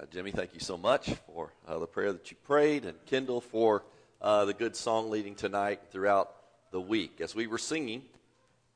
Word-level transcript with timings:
Uh, 0.00 0.06
Jimmy, 0.10 0.30
thank 0.30 0.54
you 0.54 0.60
so 0.60 0.78
much 0.78 1.10
for 1.26 1.52
uh, 1.68 1.78
the 1.78 1.86
prayer 1.86 2.10
that 2.10 2.30
you 2.30 2.36
prayed, 2.44 2.86
and 2.86 2.94
Kendall 3.04 3.42
for 3.42 3.84
uh, 4.22 4.46
the 4.46 4.54
good 4.54 4.74
song 4.74 5.10
leading 5.10 5.34
tonight 5.34 5.78
throughout 5.90 6.34
the 6.70 6.80
week. 6.80 7.20
As 7.20 7.34
we 7.34 7.46
were 7.46 7.58
singing, 7.58 8.00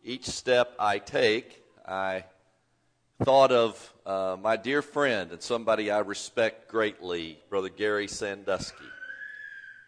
each 0.03 0.27
step 0.27 0.75
I 0.79 0.99
take, 0.99 1.63
I 1.89 2.25
thought 3.23 3.53
of 3.53 3.95
uh, 4.05 4.37
my 4.39 4.59
dear 4.59 4.83
friend 4.83 5.33
and 5.33 5.41
somebody 5.41 5.91
I 5.91 6.01
respect 6.01 6.69
greatly, 6.69 7.39
Brother 7.49 7.71
Gary 7.71 8.07
Sandusky, 8.07 8.85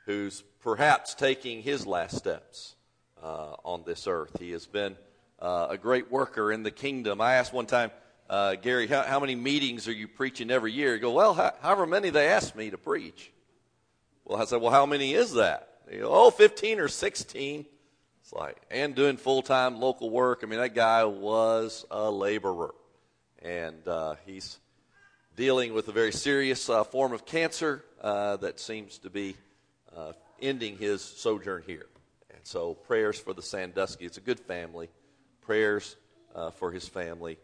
who's 0.07 0.43
perhaps 0.63 1.15
taking 1.15 1.61
his 1.61 1.87
last 1.87 2.17
steps 2.17 2.77
uh, 3.23 3.57
on 3.63 3.83
this 3.85 4.07
earth. 4.07 4.39
He 4.41 4.53
has 4.53 4.65
been 4.65 4.97
uh, 5.39 5.67
a 5.69 5.77
great 5.77 6.11
worker 6.11 6.51
in 6.51 6.63
the 6.63 6.71
kingdom. 6.71 7.21
I 7.21 7.35
asked 7.35 7.53
one 7.53 7.67
time, 7.67 7.91
uh, 8.29 8.57
Gary, 8.57 8.87
how, 8.87 9.03
how, 9.03 9.21
many 9.21 9.35
meetings 9.35 9.87
are 9.87 9.93
you 9.93 10.09
preaching 10.09 10.51
every 10.51 10.73
year? 10.73 10.95
You 10.95 11.01
go, 11.01 11.13
well, 11.13 11.35
how, 11.35 11.53
however 11.61 11.87
many 11.87 12.11
they 12.11 12.29
ask 12.29 12.57
me 12.57 12.71
to 12.71 12.79
preach. 12.79 13.31
Well, 14.25 14.41
I 14.41 14.45
said, 14.47 14.61
well, 14.61 14.73
how 14.73 14.87
many 14.87 15.15
is 15.15 15.35
that? 15.35 15.69
Go, 15.91 16.11
oh, 16.13 16.31
15 16.31 16.81
or 16.81 16.89
16. 16.89 17.67
It's 18.21 18.33
like, 18.33 18.61
and 18.71 18.97
doing 18.97 19.17
full 19.17 19.43
time 19.43 19.81
local 19.81 20.11
work. 20.11 20.41
I 20.43 20.47
mean, 20.47 20.59
that 20.59 20.75
guy 20.75 21.05
was 21.05 21.85
a 21.91 22.11
laborer. 22.11 22.75
And 23.41 23.87
uh, 23.87 24.17
he's 24.27 24.59
dealing 25.37 25.73
with 25.73 25.87
a 25.87 25.93
very 25.93 26.11
serious 26.11 26.69
uh, 26.69 26.83
form 26.83 27.13
of 27.13 27.25
cancer 27.25 27.85
uh, 28.01 28.39
that 28.39 28.59
seems 28.59 28.99
to 28.99 29.11
be 29.11 29.37
uh, 29.97 30.13
ending 30.43 30.77
his 30.79 31.01
sojourn 31.03 31.63
here. 31.65 31.87
And 32.31 32.41
so, 32.43 32.75
prayers 32.75 33.21
for 33.21 33.33
the 33.33 33.43
Sandusky. 33.43 34.05
It's 34.05 34.19
a 34.19 34.23
good 34.23 34.41
family. 34.41 34.89
Prayers 35.43 35.95
uh, 36.35 36.51
for 36.51 36.73
his 36.73 36.89
family 36.89 37.39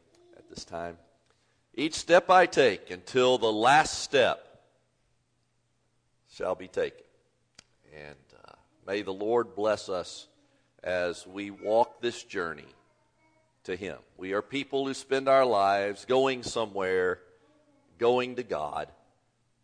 this 0.55 0.65
time. 0.67 0.99
Each 1.75 1.95
step 1.95 2.29
I 2.29 2.45
take 2.45 2.91
until 2.91 3.39
the 3.39 3.51
last 3.51 4.01
step 4.01 4.63
shall 6.31 6.55
be 6.55 6.69
taken. 6.69 7.05
And 7.95 8.17
uh, 8.47 8.53
may 8.87 9.01
the 9.01 9.15
Lord 9.15 9.57
bless 9.57 9.89
us 9.89 10.27
as 10.85 11.27
we 11.27 11.51
walk 11.51 12.03
this 12.03 12.23
journey 12.23 12.67
to 13.65 13.75
Him. 13.75 13.97
We 14.19 14.35
are 14.35 14.43
people 14.43 14.87
who 14.87 14.93
spend 14.93 15.27
our 15.27 15.47
lives 15.47 16.05
going 16.05 16.43
somewhere, 16.43 17.21
going 17.99 18.37
to 18.37 18.43
God, 18.43 18.89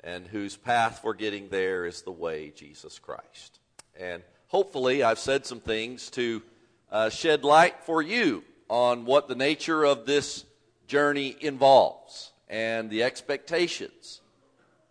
and 0.02 0.26
whose 0.26 0.56
path 0.56 1.00
for 1.02 1.12
getting 1.12 1.50
there 1.50 1.84
is 1.84 2.00
the 2.00 2.12
way, 2.12 2.50
Jesus 2.56 2.98
Christ. 2.98 3.58
And 3.98 4.22
hopefully, 4.46 5.02
I've 5.02 5.18
said 5.18 5.44
some 5.44 5.60
things 5.60 6.08
to 6.10 6.42
uh, 6.90 7.10
shed 7.10 7.44
light 7.44 7.82
for 7.84 8.00
you 8.00 8.42
on 8.70 9.04
what 9.04 9.28
the 9.28 9.34
nature 9.34 9.84
of 9.84 10.06
this 10.06 10.46
journey 10.88 11.36
involves 11.40 12.32
and 12.48 12.88
the 12.90 13.02
expectations 13.04 14.20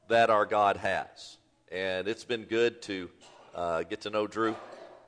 that 0.08 0.30
our 0.30 0.46
God 0.46 0.78
has. 0.78 1.38
And 1.72 2.08
it's 2.08 2.24
been 2.24 2.44
good 2.44 2.82
to 2.84 3.10
uh, 3.54 3.84
get 3.84 4.02
to 4.02 4.12
know 4.12 4.28
Drew 4.28 4.56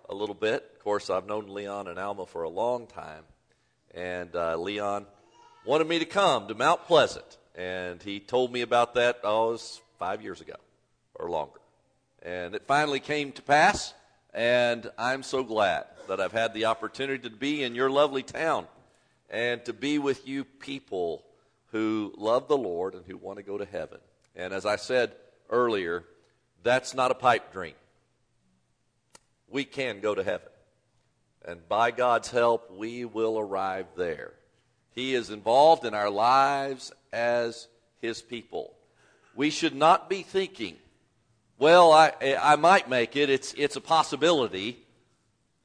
a 0.09 0.15
little 0.15 0.35
bit. 0.35 0.67
Of 0.75 0.83
course, 0.83 1.09
I've 1.09 1.27
known 1.27 1.47
Leon 1.47 1.87
and 1.87 1.99
Alma 1.99 2.25
for 2.25 2.43
a 2.43 2.49
long 2.49 2.87
time. 2.87 3.23
And 3.93 4.35
uh, 4.35 4.57
Leon 4.57 5.05
wanted 5.63 5.87
me 5.87 5.99
to 5.99 6.05
come 6.05 6.47
to 6.47 6.55
Mount 6.55 6.85
Pleasant. 6.85 7.37
And 7.55 8.01
he 8.01 8.19
told 8.19 8.51
me 8.51 8.61
about 8.61 8.95
that, 8.95 9.19
oh, 9.23 9.49
it 9.49 9.51
was 9.51 9.81
five 9.99 10.23
years 10.23 10.41
ago 10.41 10.55
or 11.13 11.29
longer. 11.29 11.59
And 12.23 12.55
it 12.55 12.63
finally 12.65 12.99
came 12.99 13.31
to 13.33 13.41
pass. 13.43 13.93
And 14.33 14.89
I'm 14.97 15.21
so 15.21 15.43
glad 15.43 15.85
that 16.07 16.19
I've 16.19 16.31
had 16.31 16.53
the 16.53 16.65
opportunity 16.65 17.29
to 17.29 17.35
be 17.35 17.63
in 17.63 17.75
your 17.75 17.91
lovely 17.91 18.23
town 18.23 18.65
and 19.29 19.63
to 19.65 19.73
be 19.73 19.99
with 19.99 20.27
you 20.27 20.43
people 20.43 21.23
who 21.71 22.13
love 22.17 22.47
the 22.47 22.57
Lord 22.57 22.95
and 22.95 23.05
who 23.05 23.17
want 23.17 23.37
to 23.37 23.43
go 23.43 23.57
to 23.57 23.65
heaven. 23.65 23.99
And 24.35 24.53
as 24.53 24.65
I 24.65 24.75
said 24.75 25.13
earlier, 25.49 26.03
that's 26.63 26.93
not 26.93 27.11
a 27.11 27.15
pipe 27.15 27.53
dream. 27.53 27.75
We 29.47 29.65
can 29.65 29.99
go 29.99 30.15
to 30.15 30.23
heaven. 30.23 30.49
And 31.45 31.67
by 31.67 31.91
God's 31.91 32.29
help, 32.29 32.71
we 32.75 33.05
will 33.05 33.39
arrive 33.39 33.85
there. 33.95 34.33
He 34.93 35.15
is 35.15 35.29
involved 35.29 35.85
in 35.85 35.93
our 35.93 36.09
lives 36.09 36.91
as 37.13 37.67
His 38.01 38.21
people. 38.21 38.73
We 39.35 39.49
should 39.49 39.75
not 39.75 40.09
be 40.09 40.21
thinking, 40.23 40.75
well, 41.57 41.91
I, 41.91 42.13
I 42.41 42.55
might 42.55 42.89
make 42.89 43.15
it. 43.15 43.29
It's, 43.29 43.53
it's 43.57 43.75
a 43.75 43.81
possibility. 43.81 44.79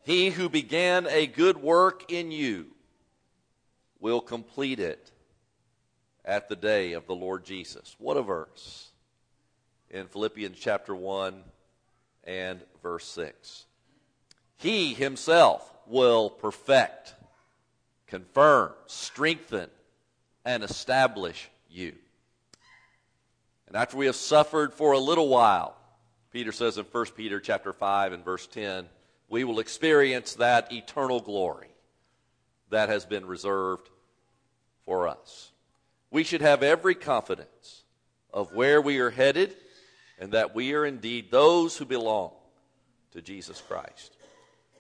He 0.04 0.30
who 0.30 0.48
began 0.48 1.06
a 1.08 1.26
good 1.26 1.56
work 1.56 2.12
in 2.12 2.30
you 2.30 2.66
will 4.00 4.20
complete 4.20 4.80
it 4.80 5.10
at 6.24 6.48
the 6.48 6.56
day 6.56 6.92
of 6.92 7.06
the 7.06 7.14
Lord 7.14 7.44
Jesus. 7.44 7.94
What 7.98 8.16
a 8.16 8.22
verse 8.22 8.90
in 9.90 10.06
Philippians 10.06 10.58
chapter 10.58 10.94
1 10.94 11.42
and 12.24 12.60
verse 12.82 13.06
6. 13.06 13.66
He 14.56 14.94
himself 14.94 15.70
will 15.86 16.30
perfect, 16.30 17.14
confirm, 18.06 18.72
strengthen, 18.86 19.68
and 20.44 20.62
establish 20.62 21.50
you. 21.68 21.94
And 23.66 23.76
after 23.76 23.96
we 23.96 24.06
have 24.06 24.16
suffered 24.16 24.72
for 24.72 24.92
a 24.92 24.98
little 24.98 25.28
while, 25.28 25.76
Peter 26.30 26.52
says 26.52 26.78
in 26.78 26.84
1 26.84 27.06
Peter 27.16 27.40
chapter 27.40 27.72
5 27.72 28.12
and 28.12 28.24
verse 28.24 28.46
10, 28.46 28.86
we 29.28 29.44
will 29.44 29.58
experience 29.58 30.34
that 30.34 30.72
eternal 30.72 31.20
glory 31.20 31.73
that 32.74 32.88
has 32.88 33.06
been 33.06 33.26
reserved 33.26 33.88
for 34.84 35.08
us. 35.08 35.50
We 36.10 36.24
should 36.24 36.42
have 36.42 36.62
every 36.62 36.94
confidence 36.94 37.84
of 38.32 38.52
where 38.52 38.80
we 38.80 38.98
are 38.98 39.10
headed 39.10 39.56
and 40.18 40.32
that 40.32 40.54
we 40.54 40.74
are 40.74 40.84
indeed 40.84 41.30
those 41.30 41.76
who 41.76 41.84
belong 41.84 42.32
to 43.12 43.22
Jesus 43.22 43.60
Christ. 43.60 44.16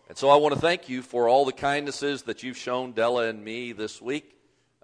And 0.08 0.18
so 0.18 0.28
I 0.28 0.36
want 0.36 0.54
to 0.54 0.60
thank 0.60 0.88
you 0.88 1.02
for 1.02 1.28
all 1.28 1.44
the 1.44 1.52
kindnesses 1.52 2.22
that 2.22 2.42
you've 2.42 2.58
shown 2.58 2.92
Della 2.92 3.28
and 3.28 3.42
me 3.42 3.72
this 3.72 4.02
week. 4.02 4.36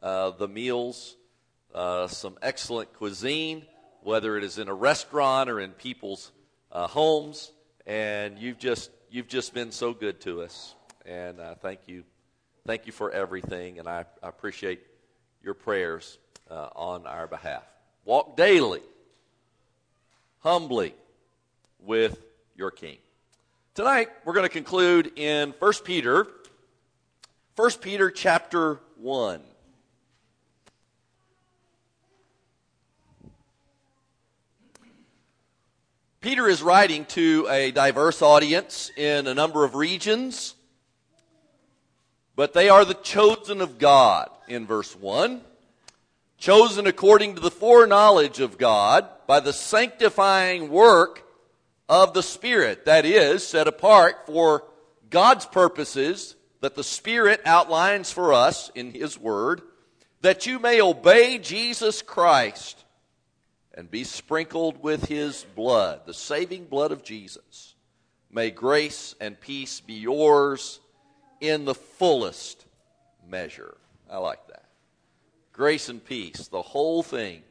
Uh, 0.02 0.30
the 0.30 0.48
meals, 0.48 1.16
uh, 1.74 2.06
some 2.06 2.38
excellent 2.40 2.94
cuisine, 2.94 3.66
whether 4.02 4.38
it 4.38 4.44
is 4.44 4.58
in 4.58 4.68
a 4.68 4.74
restaurant 4.74 5.50
or 5.50 5.60
in 5.60 5.72
people's 5.72 6.32
uh, 6.72 6.86
homes, 6.86 7.52
and 7.86 8.38
you've 8.38 8.58
just 8.58 8.90
you've 9.10 9.28
just 9.28 9.52
been 9.52 9.72
so 9.72 9.92
good 9.92 10.20
to 10.22 10.42
us. 10.42 10.74
And 11.04 11.38
uh, 11.38 11.54
thank 11.56 11.80
you, 11.86 12.04
thank 12.70 12.86
you 12.86 12.92
for 12.92 13.10
everything, 13.10 13.80
and 13.80 13.88
I, 13.88 14.04
I 14.22 14.28
appreciate 14.28 14.80
your 15.42 15.54
prayers 15.54 16.18
uh, 16.48 16.68
on 16.76 17.04
our 17.04 17.26
behalf. 17.26 17.64
Walk 18.04 18.36
daily, 18.36 18.80
humbly 20.38 20.94
with 21.80 22.22
your 22.54 22.70
King. 22.70 22.98
Tonight, 23.74 24.10
we're 24.24 24.34
going 24.34 24.46
to 24.46 24.52
conclude 24.52 25.10
in 25.18 25.52
1 25.58 25.72
Peter, 25.82 26.28
1 27.56 27.70
Peter 27.80 28.08
chapter 28.08 28.78
1. 28.98 29.40
Peter 36.20 36.46
is 36.46 36.62
writing 36.62 37.04
to 37.06 37.48
a 37.50 37.72
diverse 37.72 38.22
audience 38.22 38.92
in 38.96 39.26
a 39.26 39.34
number 39.34 39.64
of 39.64 39.74
regions, 39.74 40.54
but 42.36 42.52
they 42.52 42.68
are 42.68 42.84
the 42.84 42.94
chosen 42.94 43.60
of 43.60 43.78
God 43.78 44.30
in 44.48 44.66
verse 44.66 44.94
1. 44.96 45.42
Chosen 46.38 46.86
according 46.86 47.34
to 47.34 47.40
the 47.40 47.50
foreknowledge 47.50 48.40
of 48.40 48.56
God 48.56 49.06
by 49.26 49.40
the 49.40 49.52
sanctifying 49.52 50.70
work 50.70 51.22
of 51.88 52.14
the 52.14 52.22
Spirit. 52.22 52.86
That 52.86 53.04
is, 53.04 53.46
set 53.46 53.68
apart 53.68 54.26
for 54.26 54.64
God's 55.10 55.44
purposes 55.44 56.36
that 56.60 56.74
the 56.74 56.84
Spirit 56.84 57.40
outlines 57.44 58.10
for 58.10 58.32
us 58.32 58.70
in 58.74 58.92
His 58.92 59.18
Word, 59.18 59.62
that 60.22 60.46
you 60.46 60.58
may 60.58 60.80
obey 60.80 61.38
Jesus 61.38 62.02
Christ 62.02 62.84
and 63.74 63.90
be 63.90 64.04
sprinkled 64.04 64.82
with 64.82 65.06
His 65.06 65.44
blood, 65.54 66.02
the 66.06 66.14
saving 66.14 66.66
blood 66.66 66.92
of 66.92 67.02
Jesus. 67.02 67.74
May 68.30 68.50
grace 68.50 69.14
and 69.20 69.40
peace 69.40 69.80
be 69.80 69.94
yours 69.94 70.80
in 71.40 71.64
the 71.64 71.74
fullest 71.74 72.64
measure. 73.28 73.76
I 74.10 74.18
like 74.18 74.46
that. 74.48 74.64
Grace 75.52 75.88
and 75.88 76.04
peace, 76.04 76.48
the 76.48 76.62
whole 76.62 77.02
thing, 77.02 77.42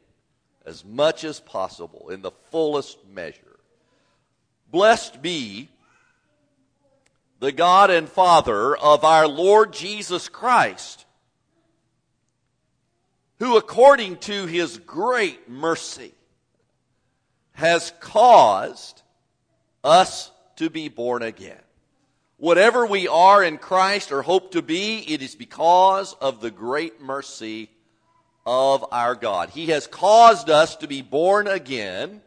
as 0.65 0.85
much 0.85 1.23
as 1.23 1.39
possible, 1.39 2.09
in 2.09 2.21
the 2.21 2.31
fullest 2.51 2.97
measure. 3.07 3.59
Blessed 4.71 5.21
be 5.21 5.69
the 7.39 7.51
God 7.51 7.89
and 7.89 8.07
Father 8.07 8.75
of 8.75 9.03
our 9.03 9.27
Lord 9.27 9.73
Jesus 9.73 10.27
Christ, 10.29 11.05
who 13.39 13.57
according 13.57 14.17
to 14.17 14.45
his 14.45 14.77
great 14.77 15.49
mercy 15.49 16.13
has 17.53 17.93
caused 17.99 19.01
us 19.83 20.31
to 20.57 20.69
be 20.69 20.89
born 20.89 21.23
again 21.23 21.61
Whatever 22.39 22.85
we 22.85 23.05
are 23.05 23.43
in 23.43 23.57
Christ 23.57 24.13
or 24.13 24.21
hope 24.21 24.53
to 24.53 24.61
be, 24.61 24.99
it 24.99 25.21
is 25.21 25.35
because 25.35 26.13
of 26.21 26.39
the 26.39 26.49
great 26.49 27.01
mercy 27.01 27.69
of 28.45 28.85
our 28.93 29.13
God. 29.13 29.49
He 29.49 29.67
has 29.67 29.87
caused 29.87 30.49
us 30.49 30.77
to 30.77 30.87
be 30.87 31.01
born 31.01 31.47
again 31.47 32.21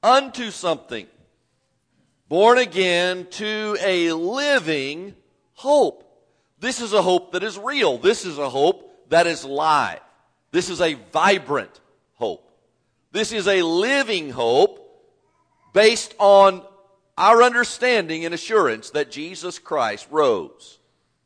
unto 0.00 0.52
something. 0.52 1.08
Born 2.28 2.58
again 2.58 3.26
to 3.32 3.76
a 3.80 4.12
living 4.12 5.16
hope. 5.54 6.04
This 6.60 6.80
is 6.80 6.92
a 6.92 7.02
hope 7.02 7.32
that 7.32 7.42
is 7.42 7.58
real. 7.58 7.98
This 7.98 8.24
is 8.24 8.38
a 8.38 8.48
hope 8.48 9.10
that 9.10 9.26
is 9.26 9.44
live. 9.44 10.00
This 10.52 10.70
is 10.70 10.80
a 10.80 10.94
vibrant 11.12 11.80
hope. 12.14 12.48
This 13.10 13.32
is 13.32 13.48
a 13.48 13.62
living 13.62 14.30
hope 14.30 14.84
based 15.72 16.14
on 16.18 16.62
our 17.18 17.42
understanding 17.42 18.24
and 18.24 18.32
assurance 18.32 18.90
that 18.90 19.10
Jesus 19.10 19.58
Christ 19.58 20.06
rose 20.08 20.78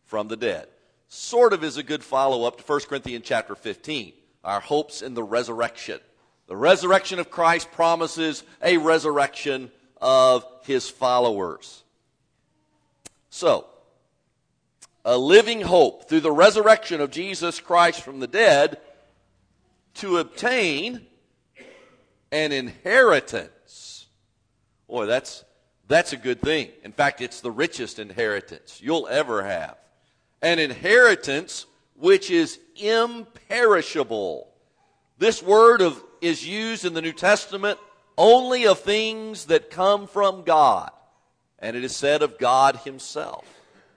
from 0.06 0.26
the 0.26 0.38
dead. 0.38 0.66
Sort 1.08 1.52
of 1.52 1.62
is 1.62 1.76
a 1.76 1.82
good 1.82 2.02
follow 2.02 2.44
up 2.44 2.56
to 2.56 2.64
1 2.64 2.80
Corinthians 2.88 3.26
chapter 3.26 3.54
15, 3.54 4.14
our 4.42 4.60
hopes 4.60 5.02
in 5.02 5.12
the 5.12 5.22
resurrection. 5.22 6.00
The 6.46 6.56
resurrection 6.56 7.18
of 7.18 7.30
Christ 7.30 7.70
promises 7.72 8.42
a 8.62 8.78
resurrection 8.78 9.70
of 10.00 10.46
his 10.64 10.88
followers. 10.88 11.82
So, 13.28 13.66
a 15.04 15.18
living 15.18 15.60
hope 15.60 16.08
through 16.08 16.20
the 16.20 16.32
resurrection 16.32 17.02
of 17.02 17.10
Jesus 17.10 17.60
Christ 17.60 18.00
from 18.00 18.18
the 18.18 18.26
dead 18.26 18.78
to 19.96 20.16
obtain 20.16 21.06
an 22.30 22.52
inheritance. 22.52 24.06
Boy, 24.88 25.04
that's, 25.04 25.44
that's 25.92 26.12
a 26.12 26.16
good 26.16 26.40
thing. 26.40 26.70
In 26.84 26.92
fact, 26.92 27.20
it's 27.20 27.40
the 27.40 27.50
richest 27.50 27.98
inheritance 27.98 28.80
you'll 28.82 29.08
ever 29.08 29.42
have. 29.42 29.76
An 30.40 30.58
inheritance 30.58 31.66
which 31.96 32.30
is 32.30 32.58
imperishable. 32.76 34.48
This 35.18 35.42
word 35.42 35.82
of, 35.82 36.02
is 36.20 36.46
used 36.46 36.84
in 36.84 36.94
the 36.94 37.02
New 37.02 37.12
Testament 37.12 37.78
only 38.16 38.66
of 38.66 38.80
things 38.80 39.46
that 39.46 39.70
come 39.70 40.06
from 40.06 40.44
God. 40.44 40.90
And 41.58 41.76
it 41.76 41.84
is 41.84 41.94
said 41.94 42.22
of 42.22 42.38
God 42.38 42.76
himself 42.78 43.44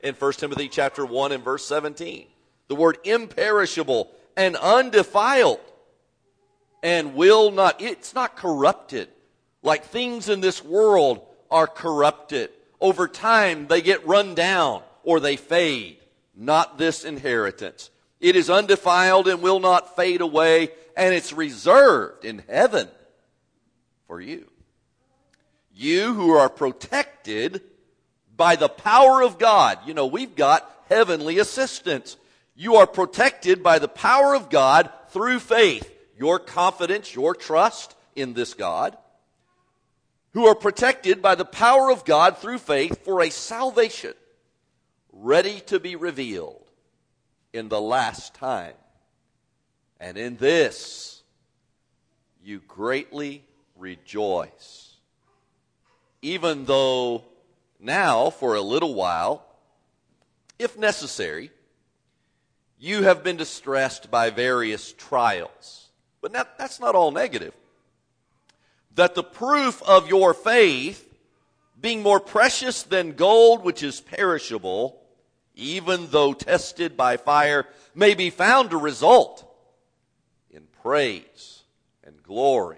in 0.02 0.14
1 0.16 0.34
Timothy 0.34 0.68
chapter 0.68 1.06
1 1.06 1.32
and 1.32 1.44
verse 1.44 1.66
17. 1.66 2.28
The 2.68 2.76
word 2.76 2.98
imperishable 3.04 4.12
and 4.36 4.56
undefiled 4.56 5.60
and 6.84 7.16
will 7.16 7.52
not, 7.52 7.82
it's 7.82 8.14
not 8.14 8.36
corrupted. 8.36 9.10
Like 9.64 9.86
things 9.86 10.30
in 10.30 10.42
this 10.42 10.64
world 10.64 11.26
are 11.56 11.68
corrupted. 11.68 12.50
Over 12.82 13.08
time, 13.08 13.68
they 13.68 13.82
get 13.82 14.06
run 14.06 14.36
down 14.36 14.84
or 15.04 15.22
they 15.22 15.38
fade. 15.38 16.00
Not 16.36 16.78
this 16.78 17.06
inheritance. 17.06 17.90
It 18.20 18.36
is 18.36 18.50
undefiled 18.50 19.30
and 19.30 19.42
will 19.42 19.62
not 19.62 19.96
fade 19.96 20.20
away, 20.20 20.72
and 20.98 21.16
it's 21.16 21.32
reserved 21.32 22.26
in 22.26 22.44
heaven 22.50 22.90
for 24.06 24.20
you. 24.20 24.52
You 25.74 26.14
who 26.14 26.32
are 26.32 26.50
protected 26.50 27.62
by 28.36 28.58
the 28.58 28.68
power 28.68 29.24
of 29.24 29.40
God. 29.40 29.80
You 29.86 29.94
know, 29.94 30.08
we've 30.08 30.36
got 30.36 30.70
heavenly 30.90 31.40
assistance. 31.40 32.18
You 32.54 32.76
are 32.76 32.88
protected 32.88 33.64
by 33.64 33.80
the 33.80 33.88
power 33.88 34.36
of 34.36 34.50
God 34.50 34.90
through 35.10 35.40
faith 35.40 35.90
your 36.18 36.38
confidence, 36.38 37.16
your 37.16 37.34
trust 37.34 37.96
in 38.14 38.34
this 38.34 38.54
God, 38.54 38.98
who 40.36 40.46
are 40.46 40.54
protected 40.56 41.22
by 41.22 41.34
the 41.34 41.46
power 41.46 41.90
of 41.90 42.06
God 42.06 42.38
through 42.38 42.60
faith 42.60 43.04
for 43.04 43.24
a 43.24 43.32
salvation 43.32 44.14
ready 45.12 45.62
to 45.62 45.80
be 45.80 45.96
revealed 45.96 46.62
in 47.54 47.70
the 47.70 47.82
last 47.82 48.36
time. 48.36 48.74
And 50.00 50.18
in 50.18 50.36
this, 50.36 51.24
you 52.44 52.62
greatly 52.68 53.44
rejoice. 53.78 54.98
Even 56.22 56.66
though 56.66 57.24
now, 57.80 58.30
for 58.30 58.56
a 58.56 58.62
little 58.62 58.94
while, 58.94 59.46
if 60.60 60.78
necessary, 60.78 61.50
you 62.78 63.04
have 63.04 63.24
been 63.24 63.38
distressed 63.38 64.12
by 64.12 64.30
various 64.30 64.92
trials 64.92 65.86
but 66.26 66.34
that, 66.34 66.58
that's 66.58 66.80
not 66.80 66.96
all 66.96 67.12
negative. 67.12 67.54
That 68.96 69.16
the 69.16 69.24
proof 69.24 69.82
of 69.84 70.08
your 70.08 70.34
faith, 70.34 71.14
being 71.80 72.02
more 72.02 72.20
precious 72.20 72.84
than 72.84 73.14
gold 73.14 73.64
which 73.64 73.84
is 73.84 74.02
perishable, 74.02 75.02
even 75.56 76.08
though 76.10 76.34
tested 76.34 76.98
by 76.98 77.18
fire, 77.18 77.66
may 77.94 78.14
be 78.14 78.30
found 78.30 78.72
to 78.72 78.78
result 78.78 79.50
in 80.50 80.64
praise 80.82 81.64
and 82.04 82.22
glory 82.24 82.78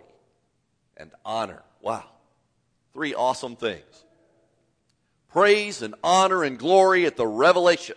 and 0.96 1.12
honor. 1.26 1.64
Wow. 1.82 2.06
Three 2.94 3.14
awesome 3.14 3.56
things. 3.56 4.04
Praise 5.30 5.82
and 5.82 5.94
honor 6.04 6.44
and 6.44 6.58
glory 6.58 7.06
at 7.06 7.16
the 7.16 7.28
revelation 7.28 7.96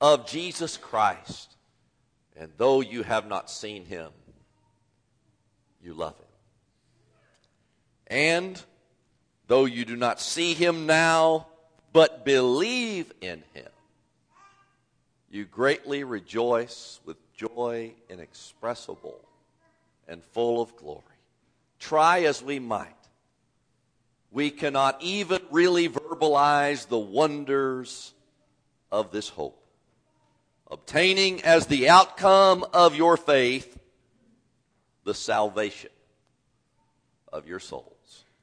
of 0.00 0.26
Jesus 0.26 0.76
Christ. 0.76 1.56
And 2.36 2.50
though 2.56 2.80
you 2.80 3.02
have 3.02 3.28
not 3.28 3.50
seen 3.50 3.84
him, 3.84 4.10
you 5.82 5.92
love 5.92 6.16
him. 6.16 6.29
And 8.10 8.60
though 9.46 9.64
you 9.64 9.84
do 9.84 9.96
not 9.96 10.20
see 10.20 10.52
him 10.52 10.84
now, 10.86 11.46
but 11.92 12.24
believe 12.24 13.12
in 13.20 13.44
him, 13.54 13.68
you 15.30 15.44
greatly 15.44 16.02
rejoice 16.02 17.00
with 17.04 17.16
joy 17.34 17.92
inexpressible 18.08 19.24
and 20.08 20.24
full 20.24 20.60
of 20.60 20.76
glory. 20.76 21.04
Try 21.78 22.24
as 22.24 22.42
we 22.42 22.58
might, 22.58 22.88
we 24.32 24.50
cannot 24.50 25.00
even 25.00 25.40
really 25.50 25.88
verbalize 25.88 26.88
the 26.88 26.98
wonders 26.98 28.12
of 28.90 29.12
this 29.12 29.28
hope. 29.28 29.56
Obtaining 30.68 31.42
as 31.42 31.66
the 31.66 31.88
outcome 31.88 32.64
of 32.72 32.94
your 32.94 33.16
faith 33.16 33.78
the 35.04 35.14
salvation 35.14 35.90
of 37.32 37.48
your 37.48 37.58
souls. 37.58 37.99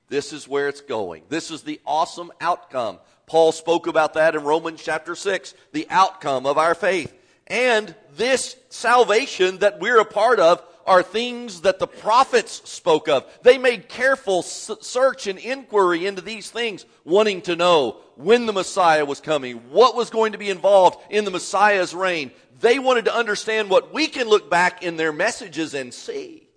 This 0.10 0.32
is 0.34 0.48
where 0.48 0.68
it's 0.68 0.82
going. 0.82 1.24
This 1.30 1.52
is 1.52 1.64
the 1.64 1.82
awesome 1.86 2.32
outcome. 2.40 3.00
Paul 3.26 3.52
spoke 3.52 3.88
about 3.88 4.14
that 4.14 4.36
in 4.36 4.44
Romans 4.44 4.82
chapter 4.82 5.16
6, 5.16 5.54
the 5.74 5.88
outcome 5.90 6.46
of 6.46 6.58
our 6.58 6.76
faith. 6.76 7.14
And 7.48 7.94
this 8.16 8.56
salvation 8.70 9.60
that 9.60 9.80
we're 9.80 10.00
a 10.00 10.06
part 10.06 10.40
of 10.40 10.64
are 10.86 11.04
things 11.04 11.62
that 11.62 11.80
the 11.80 11.88
prophets 11.88 12.62
spoke 12.70 13.10
of. 13.10 13.26
They 13.44 13.58
made 13.58 13.90
careful 13.90 14.42
search 14.42 15.28
and 15.28 15.38
inquiry 15.38 16.06
into 16.06 16.22
these 16.22 16.50
things, 16.50 16.86
wanting 17.04 17.42
to 17.44 17.58
know 17.58 17.98
when 18.16 18.46
the 18.46 18.54
Messiah 18.54 19.04
was 19.04 19.20
coming, 19.20 19.58
what 19.70 19.96
was 19.96 20.10
going 20.10 20.32
to 20.32 20.38
be 20.38 20.50
involved 20.50 21.00
in 21.10 21.26
the 21.26 21.32
Messiah's 21.32 21.94
reign. 21.94 22.32
They 22.62 22.80
wanted 22.80 23.06
to 23.06 23.16
understand 23.16 23.70
what 23.70 23.94
we 23.94 24.08
can 24.08 24.30
look 24.30 24.50
back 24.50 24.82
in 24.82 24.96
their 24.96 25.12
messages 25.12 25.74
and 25.74 25.94
see 25.94 26.48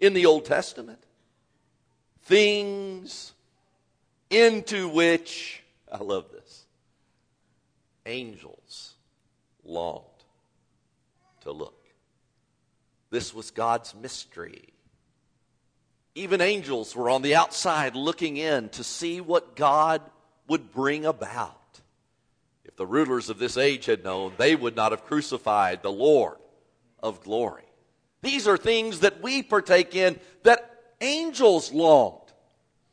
in 0.00 0.14
the 0.14 0.24
Old 0.26 0.46
Testament. 0.46 1.04
Things 2.30 3.32
into 4.30 4.88
which, 4.88 5.64
I 5.90 5.98
love 5.98 6.30
this, 6.30 6.64
angels 8.06 8.94
longed 9.64 10.04
to 11.40 11.50
look. 11.50 11.88
This 13.10 13.34
was 13.34 13.50
God's 13.50 13.96
mystery. 13.96 14.68
Even 16.14 16.40
angels 16.40 16.94
were 16.94 17.10
on 17.10 17.22
the 17.22 17.34
outside 17.34 17.96
looking 17.96 18.36
in 18.36 18.68
to 18.68 18.84
see 18.84 19.20
what 19.20 19.56
God 19.56 20.00
would 20.46 20.70
bring 20.70 21.04
about. 21.06 21.80
If 22.64 22.76
the 22.76 22.86
rulers 22.86 23.28
of 23.28 23.40
this 23.40 23.56
age 23.56 23.86
had 23.86 24.04
known, 24.04 24.34
they 24.36 24.54
would 24.54 24.76
not 24.76 24.92
have 24.92 25.04
crucified 25.04 25.82
the 25.82 25.90
Lord 25.90 26.36
of 27.02 27.24
glory. 27.24 27.64
These 28.22 28.46
are 28.46 28.56
things 28.56 29.00
that 29.00 29.20
we 29.20 29.42
partake 29.42 29.96
in 29.96 30.20
that 30.44 30.68
angels 31.00 31.72
longed 31.72 32.19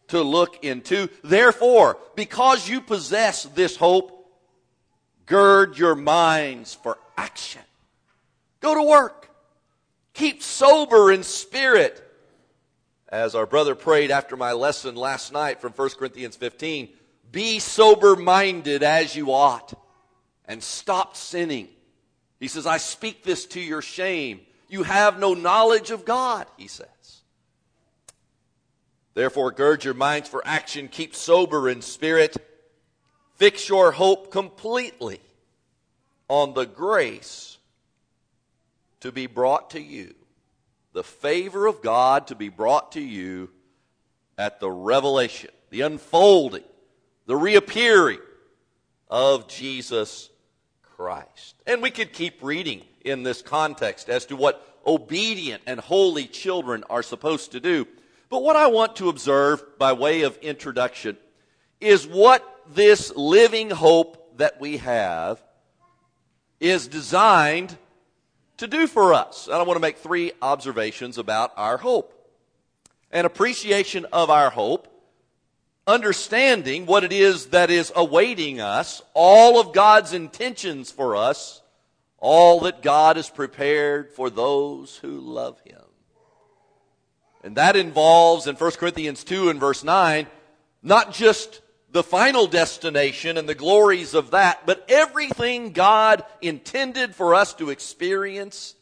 to 0.09 0.21
look 0.21 0.63
into. 0.63 1.09
Therefore, 1.23 1.97
because 2.15 2.69
you 2.69 2.81
possess 2.81 3.43
this 3.43 3.75
hope, 3.75 4.29
gird 5.25 5.77
your 5.77 5.95
minds 5.95 6.73
for 6.73 6.97
action. 7.17 7.61
Go 8.59 8.75
to 8.75 8.83
work. 8.83 9.29
Keep 10.13 10.41
sober 10.41 11.11
in 11.11 11.23
spirit. 11.23 12.03
As 13.09 13.35
our 13.35 13.45
brother 13.45 13.75
prayed 13.75 14.11
after 14.11 14.35
my 14.35 14.51
lesson 14.53 14.95
last 14.95 15.31
night 15.31 15.61
from 15.61 15.71
1 15.71 15.89
Corinthians 15.91 16.35
15, 16.35 16.89
be 17.31 17.59
sober 17.59 18.15
minded 18.15 18.83
as 18.83 19.15
you 19.15 19.31
ought 19.31 19.73
and 20.45 20.61
stop 20.63 21.15
sinning. 21.15 21.67
He 22.39 22.47
says, 22.47 22.65
I 22.65 22.77
speak 22.77 23.23
this 23.23 23.45
to 23.47 23.59
your 23.59 23.81
shame. 23.81 24.41
You 24.69 24.83
have 24.83 25.19
no 25.19 25.33
knowledge 25.33 25.91
of 25.91 26.05
God, 26.05 26.47
he 26.57 26.67
says. 26.67 26.87
Therefore, 29.17 29.49
gird 29.49 29.83
your 29.83 29.95
minds 29.95 30.29
for 30.29 30.43
action, 30.45 30.89
keep 30.89 31.15
sober 31.15 31.67
in 31.67 31.81
spirit, 31.81 32.37
fix 33.33 33.67
your 33.67 33.91
hope 33.91 34.29
completely 34.29 35.19
on 36.27 36.53
the 36.53 36.67
grace 36.67 37.57
to 38.99 39.11
be 39.11 39.25
brought 39.25 39.71
to 39.71 39.81
you, 39.81 40.13
the 40.93 41.03
favor 41.03 41.65
of 41.65 41.81
God 41.81 42.27
to 42.27 42.35
be 42.35 42.49
brought 42.49 42.91
to 42.91 43.01
you 43.01 43.49
at 44.37 44.59
the 44.59 44.69
revelation, 44.69 45.49
the 45.71 45.81
unfolding, 45.81 46.63
the 47.25 47.35
reappearing 47.35 48.19
of 49.09 49.47
Jesus 49.47 50.29
Christ. 50.83 51.55
And 51.65 51.81
we 51.81 51.89
could 51.89 52.13
keep 52.13 52.43
reading 52.43 52.83
in 53.03 53.23
this 53.23 53.41
context 53.41 54.09
as 54.09 54.27
to 54.27 54.35
what 54.35 54.77
obedient 54.85 55.63
and 55.65 55.79
holy 55.79 56.27
children 56.27 56.83
are 56.87 57.01
supposed 57.01 57.53
to 57.53 57.59
do. 57.59 57.87
But 58.29 58.43
what 58.43 58.55
I 58.55 58.67
want 58.67 58.97
to 58.97 59.09
observe 59.09 59.63
by 59.77 59.93
way 59.93 60.23
of 60.23 60.37
introduction 60.37 61.17
is 61.79 62.05
what 62.05 62.43
this 62.73 63.15
living 63.15 63.69
hope 63.69 64.37
that 64.37 64.59
we 64.59 64.77
have 64.77 65.41
is 66.59 66.87
designed 66.87 67.77
to 68.57 68.67
do 68.67 68.87
for 68.87 69.13
us. 69.13 69.47
And 69.47 69.55
I 69.55 69.61
want 69.61 69.77
to 69.77 69.81
make 69.81 69.97
three 69.97 70.31
observations 70.41 71.17
about 71.17 71.53
our 71.55 71.77
hope. 71.77 72.13
An 73.11 73.25
appreciation 73.25 74.05
of 74.11 74.29
our 74.29 74.49
hope, 74.49 74.87
understanding 75.85 76.85
what 76.85 77.03
it 77.05 77.13
is 77.13 77.47
that 77.47 77.69
is 77.69 77.93
awaiting 77.95 78.59
us, 78.59 79.01
all 79.13 79.59
of 79.59 79.73
God's 79.73 80.11
intentions 80.11 80.91
for 80.91 81.15
us, 81.15 81.61
all 82.17 82.61
that 82.61 82.81
God 82.81 83.15
has 83.15 83.29
prepared 83.29 84.11
for 84.11 84.29
those 84.29 84.97
who 84.97 85.19
love 85.19 85.61
Him. 85.61 85.86
And 87.47 87.55
that 87.55 87.77
involves 87.77 88.45
in 88.45 88.57
1 88.57 88.71
Corinthians 88.71 89.23
2 89.23 89.47
and 89.47 89.57
verse 89.57 89.81
9, 89.81 90.27
not 90.83 91.13
just 91.13 91.61
the 91.89 92.03
final 92.03 92.45
destination 92.45 93.37
and 93.37 93.47
the 93.47 93.55
glories 93.55 94.13
of 94.13 94.31
that, 94.31 94.65
but 94.65 94.83
everything 94.89 95.71
God 95.71 96.25
intended 96.41 97.15
for 97.15 97.33
us 97.33 97.53
to 97.53 97.69
experience 97.69 98.75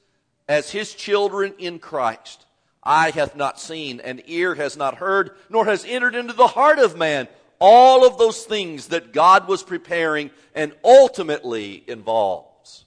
as 0.47 0.71
His 0.71 0.95
children 0.95 1.53
in 1.59 1.77
Christ. 1.77 2.47
Eye 2.81 3.11
hath 3.11 3.35
not 3.35 3.59
seen, 3.59 3.99
and 3.99 4.23
ear 4.25 4.55
has 4.55 4.75
not 4.75 4.95
heard, 4.95 5.35
nor 5.47 5.65
has 5.65 5.85
entered 5.85 6.15
into 6.15 6.33
the 6.33 6.47
heart 6.47 6.79
of 6.79 6.97
man 6.97 7.27
all 7.59 8.03
of 8.03 8.17
those 8.17 8.45
things 8.45 8.87
that 8.87 9.13
God 9.13 9.47
was 9.47 9.61
preparing 9.61 10.31
and 10.55 10.73
ultimately 10.83 11.83
involves 11.87 12.85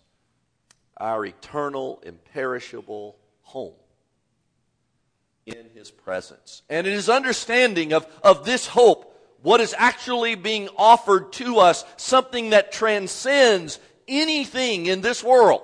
our 0.97 1.25
eternal, 1.25 2.03
imperishable 2.05 3.15
home 3.43 3.75
in 5.49 5.67
His 5.75 5.91
presence. 5.91 6.63
And 6.69 6.87
it 6.87 6.93
is 6.93 7.09
understanding 7.09 7.93
of, 7.93 8.07
of 8.23 8.45
this 8.45 8.67
hope 8.67 9.05
what 9.43 9.61
is 9.61 9.75
actually 9.77 10.35
being 10.35 10.69
offered 10.77 11.33
to 11.35 11.59
us, 11.59 11.85
something 11.97 12.51
that 12.51 12.73
transcends 12.73 13.79
anything 14.09 14.87
in 14.87 15.01
this 15.01 15.23
world 15.23 15.63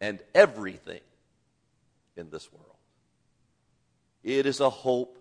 and 0.00 0.20
everything 0.34 1.00
in 2.16 2.30
this 2.30 2.52
world. 2.52 2.66
It 4.22 4.44
is 4.46 4.60
a 4.60 4.70
hope 4.70 5.18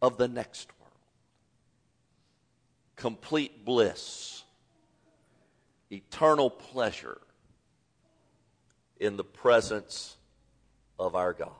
of 0.00 0.16
the 0.16 0.28
next 0.28 0.68
world. 0.78 0.92
Complete 2.94 3.64
bliss, 3.64 4.44
eternal 5.90 6.50
pleasure 6.50 7.18
in 9.00 9.16
the 9.16 9.24
presence 9.24 10.16
of 10.98 11.14
our 11.14 11.32
God. 11.32 11.50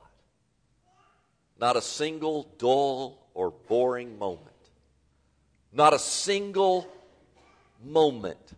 Not 1.59 1.77
a 1.77 1.83
single 1.83 2.49
dull 2.59 3.19
or 3.35 3.51
boring 3.51 4.19
moment 4.19 4.53
not 5.73 5.95
a 5.95 5.99
single 5.99 6.89
moment 7.85 8.53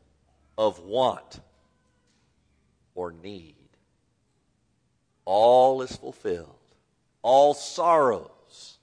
of 0.57 0.81
want 0.81 1.41
or 2.95 3.13
need. 3.13 3.55
All 5.25 5.83
is 5.83 5.95
fulfilled. 5.95 6.55
All 7.23 7.55
sorrows 7.55 8.79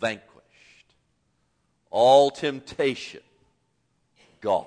vanquished. 0.00 0.94
All 1.90 2.30
temptation 2.30 3.20
gone. 4.40 4.66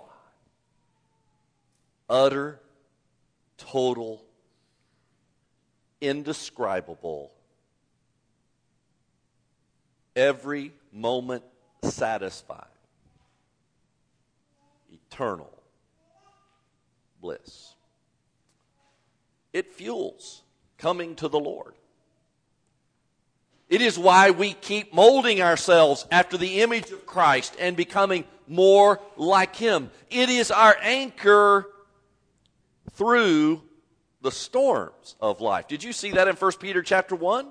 Utter, 2.10 2.60
total, 3.58 4.24
indescribable, 6.02 7.32
every 10.16 10.74
moment 10.92 11.44
satisfied 11.84 12.66
eternal 14.92 15.52
bliss. 17.22 17.74
It 19.54 19.74
fuels 19.74 20.42
coming 20.78 21.16
to 21.16 21.28
the 21.28 21.40
Lord. 21.40 21.74
It 23.70 23.82
is 23.82 24.00
why 24.00 24.32
we 24.32 24.54
keep 24.54 24.94
molding 24.94 25.42
ourselves 25.42 26.08
after 26.12 26.38
the 26.38 26.62
image 26.62 26.92
of 26.92 27.06
Christ 27.06 27.56
and 27.60 27.78
becoming 27.78 28.26
more 28.48 29.00
like 29.16 29.56
Him. 29.56 29.92
It 30.10 30.30
is 30.30 30.50
our 30.50 30.76
anchor 30.82 31.68
through 32.94 33.62
the 34.22 34.32
storms 34.32 35.16
of 35.22 35.40
life. 35.40 35.68
Did 35.68 35.84
you 35.84 35.94
see 35.94 36.12
that 36.12 36.28
in 36.28 36.36
1 36.36 36.52
Peter 36.60 36.82
chapter 36.82 37.16
1? 37.16 37.48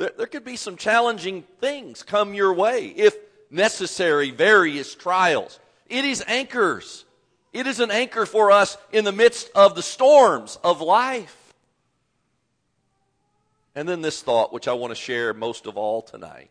There, 0.00 0.12
there 0.16 0.26
could 0.26 0.46
be 0.46 0.56
some 0.56 0.78
challenging 0.78 1.42
things 1.60 2.02
come 2.02 2.32
your 2.32 2.54
way 2.54 2.86
if 2.86 3.14
necessary, 3.50 4.30
various 4.30 4.94
trials. 4.94 5.60
It 5.90 6.06
is 6.06 6.24
anchors. 6.26 7.04
It 7.52 7.66
is 7.66 7.80
an 7.80 7.90
anchor 7.90 8.24
for 8.24 8.50
us 8.50 8.78
in 8.92 9.04
the 9.04 9.12
midst 9.12 9.50
of 9.54 9.74
the 9.74 9.82
storms 9.82 10.58
of 10.64 10.80
life. 10.80 11.36
And 13.74 13.86
then 13.86 14.00
this 14.00 14.22
thought, 14.22 14.54
which 14.54 14.68
I 14.68 14.72
want 14.72 14.92
to 14.92 14.94
share 14.94 15.34
most 15.34 15.66
of 15.66 15.76
all 15.76 16.00
tonight. 16.00 16.50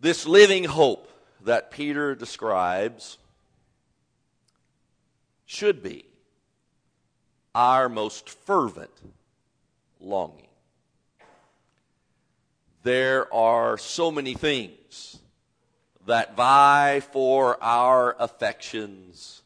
This 0.00 0.26
living 0.26 0.64
hope 0.64 1.10
that 1.46 1.70
Peter 1.70 2.14
describes 2.14 3.16
should 5.46 5.82
be 5.82 6.04
our 7.54 7.88
most 7.88 8.28
fervent 8.28 8.92
longing. 9.98 10.47
There 12.82 13.32
are 13.32 13.76
so 13.78 14.10
many 14.10 14.34
things 14.34 15.18
that 16.06 16.36
vie 16.36 17.00
for 17.12 17.62
our 17.62 18.16
affections 18.18 19.42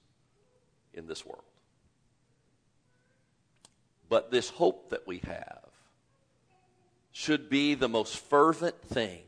in 0.95 1.07
this 1.07 1.25
world. 1.27 1.43
But 4.09 4.31
this 4.31 4.51
hope 4.51 4.91
that 4.91 5.07
we 5.07 5.19
have 5.19 5.63
should 7.13 7.49
be 7.49 7.75
the 7.75 7.89
most 7.89 8.17
fervent 8.17 8.81
thing 8.83 9.23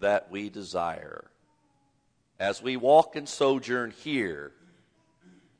that 0.00 0.30
we 0.30 0.48
desire 0.50 1.30
as 2.38 2.62
we 2.62 2.76
walk 2.76 3.16
and 3.16 3.28
sojourn 3.28 3.90
here 3.90 4.52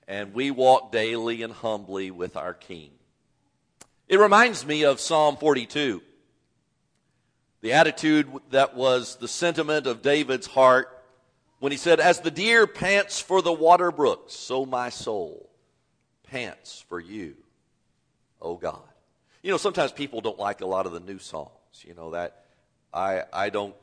and 0.09 0.35
we 0.35 0.51
walk 0.51 0.93
daily 0.93 1.43
and 1.43 1.53
humbly 1.53 2.11
with 2.11 2.37
our 2.37 2.55
King. 2.55 2.91
It 4.09 4.21
reminds 4.21 4.65
me 4.65 4.85
of 4.85 5.01
Psalm 5.01 5.37
42. 5.37 6.01
The 7.67 7.73
attitude 7.73 8.31
that 8.51 8.77
was 8.77 9.17
the 9.17 9.27
sentiment 9.27 9.89
of 9.89 10.01
David's 10.01 10.47
heart 10.47 11.03
when 11.59 11.73
he 11.73 11.79
said, 11.79 11.99
As 11.99 12.21
the 12.21 12.31
deer 12.31 12.65
pants 12.65 13.21
for 13.21 13.43
the 13.43 13.53
water 13.53 13.91
brooks, 13.91 14.35
so 14.35 14.65
my 14.65 14.89
soul 14.89 15.51
pants 16.29 16.85
for 16.89 17.01
you, 17.01 17.35
O 18.41 18.55
God. 18.55 18.79
You 19.43 19.51
know, 19.51 19.57
sometimes 19.57 19.91
people 19.91 20.21
don't 20.21 20.39
like 20.39 20.61
a 20.61 20.65
lot 20.65 20.87
of 20.87 20.93
the 20.93 21.01
new 21.01 21.19
songs. 21.19 21.51
You 21.83 21.95
know, 21.95 22.13
that 22.13 22.45
I, 22.95 23.25
I 23.33 23.51
don't 23.51 23.75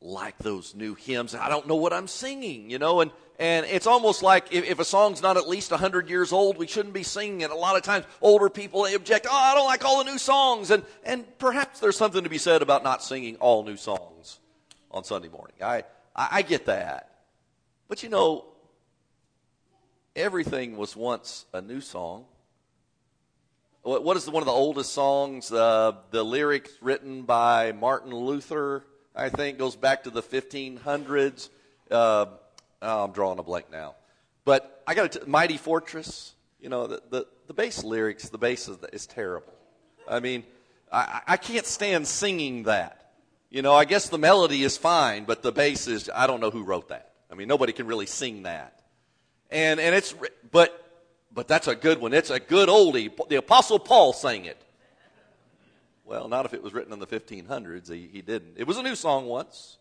like 0.00 0.36
those 0.38 0.74
new 0.74 0.96
hymns. 0.96 1.36
I 1.36 1.48
don't 1.48 1.68
know 1.68 1.76
what 1.76 1.92
I'm 1.92 2.08
singing, 2.08 2.68
you 2.68 2.80
know, 2.80 3.00
and, 3.00 3.12
and 3.38 3.66
it's 3.66 3.86
almost 3.86 4.22
like 4.22 4.52
if, 4.52 4.64
if 4.64 4.78
a 4.78 4.84
song's 4.84 5.22
not 5.22 5.36
at 5.36 5.48
least 5.48 5.70
100 5.70 6.08
years 6.08 6.32
old, 6.32 6.58
we 6.58 6.66
shouldn't 6.66 6.94
be 6.94 7.02
singing 7.02 7.42
it. 7.42 7.50
A 7.50 7.54
lot 7.54 7.76
of 7.76 7.82
times, 7.82 8.04
older 8.20 8.48
people 8.48 8.84
they 8.84 8.94
object, 8.94 9.26
oh, 9.30 9.34
I 9.34 9.54
don't 9.54 9.66
like 9.66 9.84
all 9.84 10.02
the 10.02 10.10
new 10.10 10.18
songs. 10.18 10.70
And, 10.70 10.84
and 11.04 11.24
perhaps 11.38 11.80
there's 11.80 11.96
something 11.96 12.24
to 12.24 12.30
be 12.30 12.38
said 12.38 12.62
about 12.62 12.82
not 12.82 13.02
singing 13.02 13.36
all 13.36 13.64
new 13.64 13.76
songs 13.76 14.38
on 14.90 15.04
Sunday 15.04 15.28
morning. 15.28 15.56
I, 15.62 15.84
I, 16.14 16.28
I 16.32 16.42
get 16.42 16.66
that. 16.66 17.10
But 17.88 18.02
you 18.02 18.08
know, 18.08 18.46
everything 20.14 20.76
was 20.76 20.96
once 20.96 21.44
a 21.52 21.60
new 21.60 21.80
song. 21.80 22.24
What, 23.82 24.02
what 24.02 24.16
is 24.16 24.24
the, 24.24 24.30
one 24.30 24.42
of 24.42 24.46
the 24.46 24.52
oldest 24.52 24.92
songs? 24.92 25.52
Uh, 25.52 25.92
the 26.10 26.24
lyrics 26.24 26.72
written 26.80 27.22
by 27.22 27.72
Martin 27.72 28.12
Luther 28.12 28.84
I 29.16 29.30
think, 29.30 29.56
goes 29.56 29.76
back 29.76 30.04
to 30.04 30.10
the 30.10 30.22
1500s. 30.22 31.48
Uh, 31.90 32.26
oh, 32.86 33.04
I'm 33.04 33.12
drawing 33.12 33.38
a 33.38 33.42
blank 33.42 33.70
now. 33.70 33.94
But 34.44 34.82
I 34.86 34.94
got 34.94 35.16
a 35.16 35.26
Mighty 35.28 35.56
Fortress, 35.56 36.34
you 36.60 36.68
know, 36.68 36.86
the, 36.86 37.02
the, 37.10 37.26
the 37.48 37.54
bass 37.54 37.84
lyrics, 37.84 38.28
the 38.28 38.38
bass 38.38 38.68
is, 38.68 38.78
is 38.92 39.06
terrible. 39.06 39.52
I 40.08 40.20
mean, 40.20 40.44
I, 40.90 41.20
I 41.26 41.36
can't 41.36 41.66
stand 41.66 42.06
singing 42.06 42.64
that. 42.64 43.12
You 43.50 43.62
know, 43.62 43.74
I 43.74 43.84
guess 43.84 44.08
the 44.08 44.18
melody 44.18 44.62
is 44.62 44.76
fine, 44.76 45.24
but 45.24 45.42
the 45.42 45.52
bass 45.52 45.86
is, 45.86 46.10
I 46.14 46.26
don't 46.26 46.40
know 46.40 46.50
who 46.50 46.62
wrote 46.62 46.88
that. 46.88 47.12
I 47.30 47.34
mean, 47.34 47.48
nobody 47.48 47.72
can 47.72 47.86
really 47.86 48.06
sing 48.06 48.44
that. 48.44 48.80
And, 49.50 49.80
and 49.80 49.94
it's, 49.94 50.14
but, 50.50 50.86
But 51.36 51.48
that's 51.48 51.68
a 51.68 51.74
good 51.74 52.00
one. 52.00 52.14
It's 52.14 52.30
a 52.30 52.40
good 52.40 52.70
oldie. 52.70 53.10
The 53.28 53.36
Apostle 53.36 53.78
Paul 53.78 54.14
sang 54.14 54.46
it. 54.46 54.60
Well, 56.06 56.28
not 56.28 56.46
if 56.46 56.54
it 56.54 56.62
was 56.62 56.72
written 56.72 56.94
in 56.94 56.98
the 56.98 57.06
1500s. 57.06 57.92
He, 57.92 58.08
he 58.10 58.22
didn't. 58.22 58.54
It 58.56 58.66
was 58.66 58.78
a 58.78 58.82
new 58.82 58.94
song 58.94 59.26
once. 59.26 59.76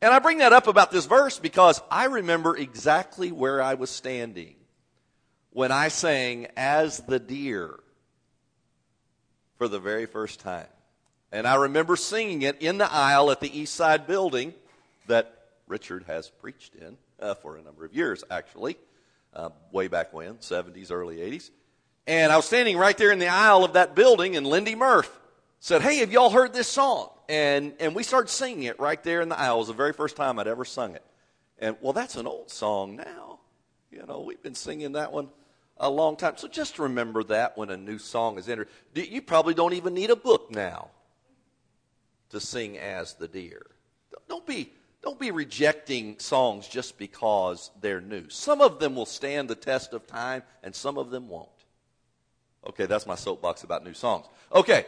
And 0.00 0.14
I 0.14 0.20
bring 0.20 0.38
that 0.38 0.52
up 0.52 0.68
about 0.68 0.90
this 0.90 1.06
verse 1.06 1.38
because 1.38 1.80
I 1.90 2.04
remember 2.04 2.56
exactly 2.56 3.32
where 3.32 3.60
I 3.60 3.74
was 3.74 3.90
standing 3.90 4.54
when 5.50 5.72
I 5.72 5.88
sang 5.88 6.46
As 6.56 7.00
the 7.00 7.18
Deer 7.18 7.80
for 9.56 9.66
the 9.66 9.80
very 9.80 10.06
first 10.06 10.38
time. 10.38 10.68
And 11.32 11.46
I 11.46 11.56
remember 11.56 11.96
singing 11.96 12.42
it 12.42 12.62
in 12.62 12.78
the 12.78 12.90
aisle 12.90 13.30
at 13.30 13.40
the 13.40 13.58
East 13.58 13.74
Side 13.74 14.06
building 14.06 14.54
that 15.08 15.34
Richard 15.66 16.04
has 16.06 16.30
preached 16.30 16.74
in 16.76 16.96
uh, 17.20 17.34
for 17.34 17.56
a 17.56 17.62
number 17.62 17.84
of 17.84 17.92
years, 17.92 18.22
actually, 18.30 18.76
uh, 19.34 19.50
way 19.72 19.88
back 19.88 20.14
when, 20.14 20.34
70s, 20.36 20.90
early 20.92 21.16
80s. 21.16 21.50
And 22.06 22.32
I 22.32 22.36
was 22.36 22.46
standing 22.46 22.78
right 22.78 22.96
there 22.96 23.10
in 23.10 23.18
the 23.18 23.28
aisle 23.28 23.64
of 23.64 23.74
that 23.74 23.94
building, 23.94 24.36
and 24.36 24.46
Lindy 24.46 24.74
Murph 24.74 25.20
said, 25.60 25.82
Hey, 25.82 25.98
have 25.98 26.12
y'all 26.12 26.30
heard 26.30 26.54
this 26.54 26.68
song? 26.68 27.10
And, 27.28 27.74
and 27.78 27.94
we 27.94 28.02
started 28.02 28.30
singing 28.30 28.64
it 28.64 28.80
right 28.80 29.02
there 29.02 29.20
in 29.20 29.28
the 29.28 29.38
aisle. 29.38 29.56
It 29.56 29.58
was 29.58 29.68
the 29.68 29.74
very 29.74 29.92
first 29.92 30.16
time 30.16 30.38
I'd 30.38 30.46
ever 30.46 30.64
sung 30.64 30.94
it. 30.94 31.04
And, 31.58 31.76
well, 31.80 31.92
that's 31.92 32.16
an 32.16 32.26
old 32.26 32.50
song 32.50 32.96
now. 32.96 33.40
You 33.90 34.04
know, 34.06 34.20
we've 34.20 34.42
been 34.42 34.54
singing 34.54 34.92
that 34.92 35.12
one 35.12 35.28
a 35.76 35.90
long 35.90 36.16
time. 36.16 36.34
So 36.36 36.48
just 36.48 36.78
remember 36.78 37.22
that 37.24 37.56
when 37.56 37.70
a 37.70 37.76
new 37.76 37.98
song 37.98 38.38
is 38.38 38.48
entered. 38.48 38.68
You 38.94 39.22
probably 39.22 39.54
don't 39.54 39.74
even 39.74 39.94
need 39.94 40.10
a 40.10 40.16
book 40.16 40.50
now 40.50 40.88
to 42.30 42.40
sing 42.40 42.78
as 42.78 43.14
the 43.14 43.28
deer. 43.28 43.66
Don't 44.28 44.46
be, 44.46 44.72
don't 45.02 45.18
be 45.18 45.30
rejecting 45.30 46.18
songs 46.18 46.66
just 46.68 46.98
because 46.98 47.70
they're 47.80 48.00
new. 48.00 48.28
Some 48.28 48.60
of 48.60 48.78
them 48.78 48.94
will 48.94 49.06
stand 49.06 49.48
the 49.48 49.54
test 49.54 49.92
of 49.92 50.06
time, 50.06 50.42
and 50.62 50.74
some 50.74 50.98
of 50.98 51.10
them 51.10 51.28
won't. 51.28 51.48
Okay, 52.66 52.86
that's 52.86 53.06
my 53.06 53.14
soapbox 53.14 53.62
about 53.62 53.84
new 53.84 53.94
songs. 53.94 54.26
Okay, 54.52 54.84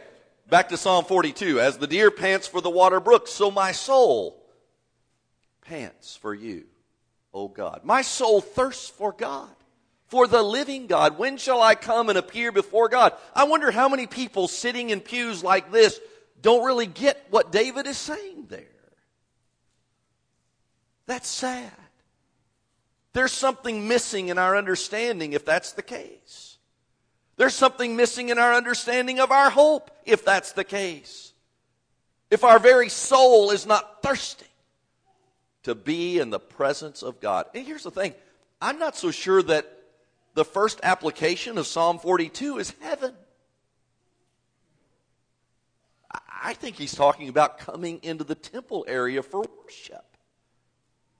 back 0.51 0.69
to 0.69 0.77
Psalm 0.77 1.05
42. 1.05 1.59
As 1.59 1.77
the 1.77 1.87
deer 1.87 2.11
pants 2.11 2.45
for 2.45 2.61
the 2.61 2.69
water 2.69 2.99
brook, 2.99 3.27
so 3.27 3.49
my 3.49 3.71
soul 3.71 4.37
pants 5.61 6.15
for 6.15 6.35
you, 6.35 6.65
O 7.33 7.47
God. 7.47 7.81
My 7.83 8.03
soul 8.03 8.41
thirsts 8.41 8.89
for 8.89 9.13
God, 9.13 9.49
for 10.07 10.27
the 10.27 10.43
living 10.43 10.85
God. 10.85 11.17
When 11.17 11.37
shall 11.37 11.61
I 11.61 11.73
come 11.73 12.09
and 12.09 12.17
appear 12.17 12.51
before 12.51 12.89
God? 12.89 13.13
I 13.33 13.45
wonder 13.45 13.71
how 13.71 13.87
many 13.89 14.05
people 14.05 14.47
sitting 14.49 14.89
in 14.89 14.99
pews 14.99 15.43
like 15.43 15.71
this 15.71 15.99
don't 16.41 16.65
really 16.65 16.85
get 16.85 17.25
what 17.29 17.51
David 17.51 17.87
is 17.87 17.97
saying 17.97 18.47
there. 18.49 18.65
That's 21.05 21.29
sad. 21.29 21.71
There's 23.13 23.31
something 23.31 23.87
missing 23.87 24.27
in 24.27 24.37
our 24.37 24.57
understanding 24.57 25.33
if 25.33 25.45
that's 25.45 25.71
the 25.73 25.81
case. 25.81 26.57
There's 27.37 27.55
something 27.55 27.95
missing 27.95 28.29
in 28.29 28.37
our 28.37 28.53
understanding 28.53 29.19
of 29.19 29.31
our 29.31 29.49
hope 29.49 29.91
if 30.05 30.23
that's 30.23 30.51
the 30.51 30.63
case. 30.63 31.33
If 32.29 32.43
our 32.43 32.59
very 32.59 32.89
soul 32.89 33.51
is 33.51 33.65
not 33.65 34.01
thirsty 34.01 34.45
to 35.63 35.75
be 35.75 36.19
in 36.19 36.29
the 36.29 36.39
presence 36.39 37.03
of 37.03 37.19
God. 37.19 37.45
And 37.53 37.65
here's 37.65 37.83
the 37.83 37.91
thing 37.91 38.13
I'm 38.61 38.79
not 38.79 38.95
so 38.95 39.11
sure 39.11 39.41
that 39.43 39.79
the 40.33 40.45
first 40.45 40.79
application 40.83 41.57
of 41.57 41.67
Psalm 41.67 41.99
42 41.99 42.57
is 42.57 42.73
heaven. 42.79 43.13
I 46.43 46.53
think 46.53 46.75
he's 46.75 46.95
talking 46.95 47.29
about 47.29 47.59
coming 47.59 47.99
into 48.01 48.23
the 48.23 48.35
temple 48.35 48.85
area 48.87 49.21
for 49.21 49.45
worship. 49.63 50.10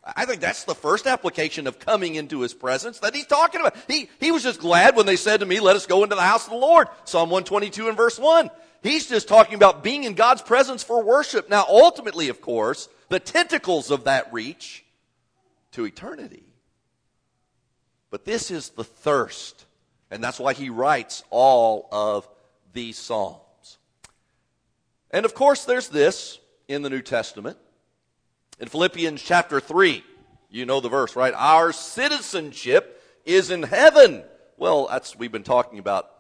I 0.04 0.26
think 0.26 0.42
that's 0.42 0.64
the 0.64 0.74
first 0.74 1.06
application 1.06 1.68
of 1.68 1.78
coming 1.78 2.16
into 2.16 2.42
his 2.42 2.54
presence 2.54 3.00
that 3.00 3.14
he's 3.14 3.28
talking 3.28 3.62
about. 3.62 3.76
He, 3.88 4.10
he 4.20 4.32
was 4.32 4.42
just 4.42 4.60
glad 4.60 4.96
when 4.96 5.06
they 5.06 5.16
said 5.16 5.42
to 5.42 5.46
me, 5.46 5.60
let 5.60 5.76
us 5.76 5.86
go 5.86 6.04
into 6.04 6.16
the 6.16 6.22
house 6.22 6.46
of 6.46 6.52
the 6.52 6.58
Lord. 6.58 6.88
Psalm 7.06 7.30
122 7.30 7.88
and 7.88 7.96
verse 7.96 8.18
1. 8.18 8.50
He's 8.82 9.08
just 9.08 9.28
talking 9.28 9.54
about 9.54 9.84
being 9.84 10.06
in 10.06 10.16
God's 10.16 10.42
presence 10.42 10.82
for 10.82 11.04
worship. 11.04 11.50
Now, 11.50 11.66
ultimately, 11.70 12.30
of 12.30 12.42
course, 12.42 12.90
the 13.10 13.20
tentacles 13.20 13.92
of 13.92 14.06
that 14.06 14.34
reach 14.34 14.84
to 15.74 15.86
eternity. 15.86 16.44
But 18.10 18.26
this 18.26 18.50
is 18.50 18.70
the 18.70 18.84
thirst. 18.84 19.66
And 20.10 20.24
that's 20.24 20.40
why 20.40 20.54
he 20.54 20.70
writes 20.70 21.24
all 21.30 21.88
of 21.92 22.28
these 22.74 22.98
psalms. 22.98 23.78
And 25.12 25.26
of 25.26 25.36
course, 25.36 25.66
there's 25.66 25.90
this 25.90 26.40
in 26.68 26.82
the 26.82 26.90
New 26.90 27.02
Testament. 27.02 27.58
In 28.62 28.68
Philippians 28.68 29.24
chapter 29.24 29.60
3, 29.60 30.04
you 30.52 30.68
know 30.68 30.82
the 30.82 30.88
verse, 30.88 31.16
right? 31.16 31.34
Our 31.36 31.72
citizenship 31.72 33.02
is 33.26 33.50
in 33.50 33.64
heaven. 33.64 34.24
Well, 34.56 34.88
that's, 34.88 35.18
we've 35.18 35.32
been 35.32 35.42
talking 35.42 35.80
about 35.80 36.12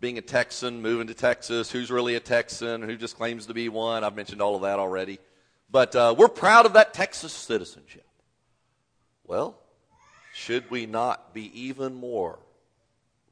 being 0.00 0.18
a 0.18 0.20
Texan, 0.20 0.82
moving 0.82 1.06
to 1.06 1.14
Texas, 1.14 1.70
who's 1.70 1.90
really 1.90 2.14
a 2.14 2.20
Texan, 2.20 2.82
who 2.82 2.94
just 2.94 3.16
claims 3.16 3.46
to 3.46 3.54
be 3.54 3.70
one. 3.70 4.04
I've 4.04 4.14
mentioned 4.14 4.42
all 4.42 4.54
of 4.54 4.62
that 4.62 4.78
already. 4.78 5.18
But 5.70 5.96
uh, 5.96 6.14
we're 6.16 6.28
proud 6.28 6.66
of 6.66 6.74
that 6.74 6.92
Texas 6.92 7.32
citizenship. 7.32 8.06
Well, 9.24 9.56
should 10.34 10.70
we 10.70 10.84
not 10.84 11.32
be 11.32 11.58
even 11.58 11.94
more 11.94 12.38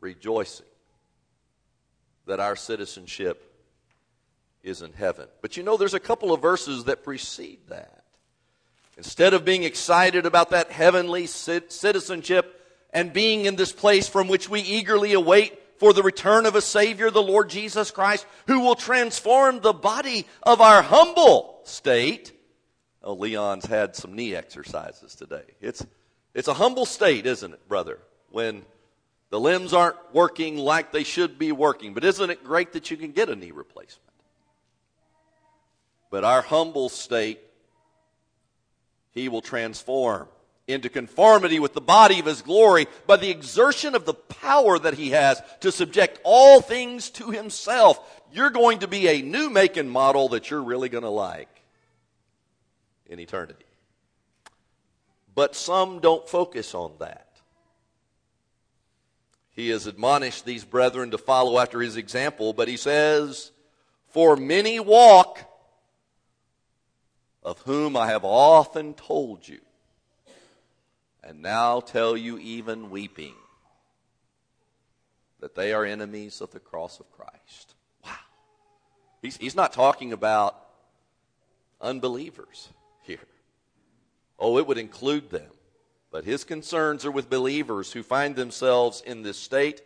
rejoicing 0.00 0.64
that 2.24 2.40
our 2.40 2.56
citizenship 2.56 3.48
is 4.62 4.82
in 4.82 4.92
heaven. 4.92 5.28
But 5.40 5.56
you 5.56 5.62
know, 5.62 5.76
there's 5.76 5.94
a 5.94 6.00
couple 6.00 6.32
of 6.32 6.42
verses 6.42 6.84
that 6.84 7.04
precede 7.04 7.60
that. 7.68 7.97
Instead 8.98 9.32
of 9.32 9.44
being 9.44 9.62
excited 9.62 10.26
about 10.26 10.50
that 10.50 10.72
heavenly 10.72 11.26
citizenship 11.26 12.60
and 12.92 13.12
being 13.12 13.46
in 13.46 13.54
this 13.54 13.72
place 13.72 14.08
from 14.08 14.26
which 14.26 14.50
we 14.50 14.60
eagerly 14.60 15.12
await 15.12 15.56
for 15.78 15.92
the 15.92 16.02
return 16.02 16.46
of 16.46 16.56
a 16.56 16.60
Savior, 16.60 17.08
the 17.08 17.22
Lord 17.22 17.48
Jesus 17.48 17.92
Christ, 17.92 18.26
who 18.48 18.58
will 18.58 18.74
transform 18.74 19.60
the 19.60 19.72
body 19.72 20.26
of 20.42 20.60
our 20.60 20.82
humble 20.82 21.60
state. 21.62 22.32
Oh, 23.00 23.14
Leon's 23.14 23.66
had 23.66 23.94
some 23.94 24.16
knee 24.16 24.34
exercises 24.34 25.14
today. 25.14 25.44
It's, 25.60 25.86
it's 26.34 26.48
a 26.48 26.54
humble 26.54 26.84
state, 26.84 27.24
isn't 27.24 27.52
it, 27.52 27.68
brother? 27.68 28.00
When 28.30 28.64
the 29.30 29.38
limbs 29.38 29.72
aren't 29.72 29.96
working 30.12 30.56
like 30.56 30.90
they 30.90 31.04
should 31.04 31.38
be 31.38 31.52
working. 31.52 31.94
But 31.94 32.02
isn't 32.02 32.30
it 32.30 32.42
great 32.42 32.72
that 32.72 32.90
you 32.90 32.96
can 32.96 33.12
get 33.12 33.28
a 33.28 33.36
knee 33.36 33.52
replacement? 33.52 34.02
But 36.10 36.24
our 36.24 36.42
humble 36.42 36.88
state, 36.88 37.38
He 39.12 39.28
will 39.28 39.42
transform 39.42 40.28
into 40.66 40.90
conformity 40.90 41.58
with 41.58 41.72
the 41.72 41.80
body 41.80 42.20
of 42.20 42.26
His 42.26 42.42
glory 42.42 42.86
by 43.06 43.16
the 43.16 43.30
exertion 43.30 43.94
of 43.94 44.04
the 44.04 44.14
power 44.14 44.78
that 44.78 44.94
He 44.94 45.10
has 45.10 45.40
to 45.60 45.72
subject 45.72 46.20
all 46.24 46.60
things 46.60 47.10
to 47.10 47.30
Himself. 47.30 47.98
You're 48.32 48.50
going 48.50 48.80
to 48.80 48.88
be 48.88 49.08
a 49.08 49.22
new 49.22 49.48
make 49.48 49.76
and 49.76 49.90
model 49.90 50.28
that 50.30 50.50
you're 50.50 50.62
really 50.62 50.90
going 50.90 51.04
to 51.04 51.10
like 51.10 51.48
in 53.06 53.18
eternity. 53.18 53.64
But 55.34 55.56
some 55.56 56.00
don't 56.00 56.28
focus 56.28 56.74
on 56.74 56.92
that. 56.98 57.28
He 59.52 59.70
has 59.70 59.86
admonished 59.86 60.44
these 60.44 60.64
brethren 60.64 61.10
to 61.10 61.18
follow 61.18 61.58
after 61.58 61.80
his 61.80 61.96
example, 61.96 62.52
but 62.52 62.68
he 62.68 62.76
says, 62.76 63.50
For 64.08 64.36
many 64.36 64.78
walk 64.78 65.47
of 67.48 67.60
whom 67.60 67.96
I 67.96 68.08
have 68.08 68.26
often 68.26 68.92
told 68.92 69.48
you, 69.48 69.60
and 71.24 71.40
now 71.40 71.80
tell 71.80 72.14
you 72.14 72.36
even 72.36 72.90
weeping, 72.90 73.32
that 75.40 75.54
they 75.54 75.72
are 75.72 75.82
enemies 75.82 76.42
of 76.42 76.50
the 76.50 76.60
cross 76.60 77.00
of 77.00 77.10
Christ. 77.10 77.74
Wow. 78.04 78.12
He's, 79.22 79.38
he's 79.38 79.54
not 79.54 79.72
talking 79.72 80.12
about 80.12 80.62
unbelievers 81.80 82.68
here. 83.02 83.26
Oh, 84.38 84.58
it 84.58 84.66
would 84.66 84.76
include 84.76 85.30
them. 85.30 85.50
But 86.10 86.26
his 86.26 86.44
concerns 86.44 87.06
are 87.06 87.10
with 87.10 87.30
believers 87.30 87.92
who 87.92 88.02
find 88.02 88.36
themselves 88.36 89.02
in 89.06 89.22
this 89.22 89.38
state 89.38 89.80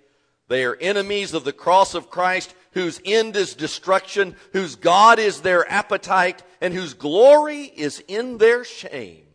they 0.53 0.65
are 0.65 0.77
enemies 0.83 1.33
of 1.33 1.45
the 1.45 1.53
cross 1.55 1.95
of 1.95 2.11
Christ, 2.11 2.55
whose 2.73 3.01
end 3.07 3.37
is 3.37 3.55
destruction, 3.55 4.37
whose 4.53 4.75
God 4.77 5.19
is 5.19 5.41
their 5.41 5.67
appetite, 5.71 6.43
and 6.63 6.73
whose 6.73 6.95
glory 6.95 7.65
is 7.65 8.05
in 8.07 8.39
their 8.39 8.63
shame, 8.63 9.27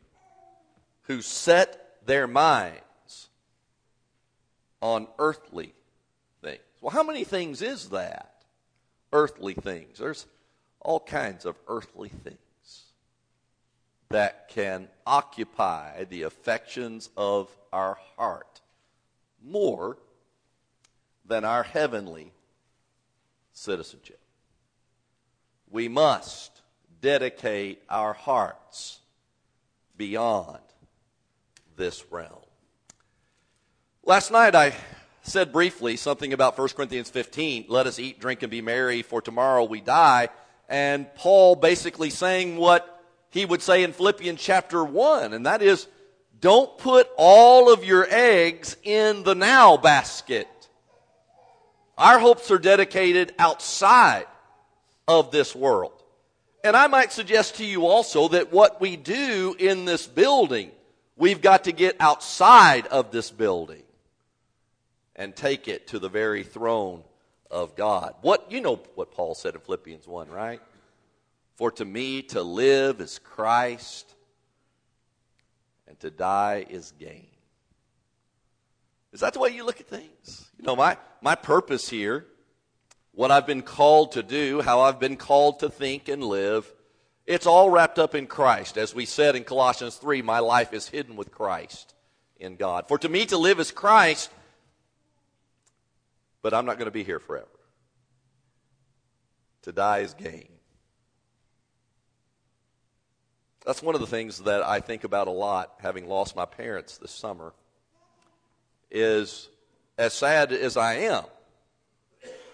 who 1.04 1.22
set 1.22 1.98
their 2.06 2.26
minds 2.26 3.28
on 4.82 5.10
earthly 5.20 5.74
things. 6.42 6.62
Well, 6.80 6.92
how 6.92 7.04
many 7.04 7.26
things 7.26 7.62
is 7.62 7.90
that? 7.90 8.46
Earthly 9.12 9.56
things. 9.56 10.00
There's 10.00 10.26
all 10.80 11.02
kinds 11.02 11.46
of 11.46 11.58
earthly 11.68 12.08
things 12.08 12.38
that 14.08 14.48
can 14.48 14.88
occupy 15.06 16.06
the 16.06 16.22
affections 16.22 17.10
of 17.18 17.54
our 17.74 17.98
heart 18.16 18.62
more 19.44 19.98
than 21.26 21.44
our 21.44 21.64
heavenly 21.64 22.32
citizenship. 23.52 24.22
We 25.70 25.90
must 25.90 26.57
dedicate 27.02 27.82
our 27.90 28.14
hearts 28.14 29.00
beyond 29.98 30.60
this 31.76 32.04
realm. 32.12 32.32
Last 34.04 34.32
night 34.32 34.56
I 34.56 34.74
said 35.24 35.52
briefly 35.52 35.98
something 35.98 36.34
about 36.34 36.58
1 36.58 36.70
Corinthians 36.70 37.10
15. 37.10 37.66
Let 37.68 37.88
us 37.88 38.00
eat, 38.00 38.20
drink, 38.20 38.44
and 38.44 38.50
be 38.50 38.62
merry, 38.62 39.02
for 39.02 39.22
tomorrow 39.22 39.64
we 39.66 39.82
die. 39.82 40.30
And 40.70 41.14
Paul 41.16 41.56
basically 41.56 42.10
saying 42.10 42.58
what 42.58 43.04
he 43.30 43.46
would 43.46 43.62
say 43.62 43.84
in 43.84 43.92
Philippians 43.92 44.42
chapter 44.42 44.84
1, 44.84 45.34
and 45.34 45.46
that 45.46 45.62
is, 45.62 45.88
don't 46.40 46.78
put 46.78 47.10
all 47.18 47.72
of 47.72 47.84
your 47.84 48.08
eggs 48.10 48.78
in 48.84 49.24
the 49.24 49.36
now 49.36 49.76
basket. 49.76 50.48
Our 51.98 52.20
hopes 52.20 52.52
are 52.52 52.60
dedicated 52.60 53.34
outside 53.40 54.28
of 55.08 55.32
this 55.32 55.56
world. 55.56 55.97
And 56.64 56.76
I 56.76 56.88
might 56.88 57.12
suggest 57.12 57.56
to 57.56 57.66
you 57.66 57.86
also 57.86 58.30
that 58.30 58.52
what 58.52 58.82
we 58.82 58.96
do 58.96 59.56
in 59.58 59.86
this 59.86 60.08
building, 60.08 60.72
we've 61.16 61.42
got 61.42 61.66
to 61.66 61.72
get 61.72 61.96
outside 62.00 62.88
of 62.88 63.12
this 63.12 63.32
building 63.32 63.84
and 65.16 65.36
take 65.36 65.68
it 65.68 65.88
to 65.88 66.00
the 66.00 66.10
very 66.10 66.44
throne 66.44 67.04
of 67.50 67.76
God. 67.76 68.16
What 68.22 68.52
you 68.52 68.62
know 68.62 68.82
what 68.96 69.12
Paul 69.12 69.36
said 69.36 69.56
in 69.56 69.62
Philippians 69.62 70.08
1, 70.08 70.30
right? 70.30 70.62
For 71.56 71.72
to 71.72 71.86
me 71.86 72.22
to 72.24 72.42
live 72.42 73.02
is 73.02 73.20
Christ 73.20 74.14
and 75.88 76.00
to 76.02 76.12
die 76.12 76.66
is 76.70 76.92
gain. 77.00 77.28
Is 79.12 79.22
that 79.22 79.34
the 79.34 79.40
way 79.40 79.50
you 79.50 79.66
look 79.66 79.80
at 79.80 79.88
things? 79.88 80.52
You 80.60 80.66
know, 80.66 80.76
my, 80.76 80.98
my 81.22 81.34
purpose 81.34 81.90
here, 81.90 82.26
what 83.18 83.32
I've 83.32 83.48
been 83.48 83.64
called 83.64 84.12
to 84.12 84.22
do, 84.22 84.62
how 84.62 84.82
I've 84.82 85.00
been 85.00 85.18
called 85.18 85.60
to 85.62 85.70
think 85.70 86.08
and 86.08 86.24
live, 86.24 86.72
it's 87.26 87.48
all 87.48 87.70
wrapped 87.70 87.98
up 87.98 88.14
in 88.14 88.28
Christ. 88.28 88.78
As 88.78 88.94
we 88.94 89.06
said 89.06 89.36
in 89.36 89.44
Colossians 89.44 89.96
3, 89.96 90.22
my 90.22 90.38
life 90.38 90.72
is 90.72 90.88
hidden 90.88 91.16
with 91.16 91.32
Christ 91.32 91.96
in 92.38 92.58
God. 92.58 92.88
For 92.88 93.00
to 93.00 93.10
me 93.10 93.26
to 93.26 93.38
live 93.38 93.60
is 93.60 93.72
Christ 93.72 94.30
but 96.48 96.54
I'm 96.54 96.66
not 96.66 96.78
going 96.78 96.86
to 96.86 96.92
be 96.92 97.04
here 97.04 97.20
forever. 97.20 97.48
To 99.64 99.74
die 99.74 99.98
is 100.00 100.14
gain. 100.14 100.48
That's 103.66 103.84
one 103.84 103.96
of 103.96 104.02
the 104.02 104.08
things 104.08 104.40
that 104.44 104.64
I 104.64 104.80
think 104.80 105.04
about 105.04 105.28
a 105.28 105.32
lot, 105.32 105.74
having 105.82 106.08
lost 106.08 106.38
my 106.38 106.46
parents 106.46 107.00
this 107.00 107.12
summer, 107.12 107.52
is 108.90 109.50
as 109.98 110.14
sad 110.14 110.54
as 110.54 110.78
I 110.78 110.94
am 110.94 111.26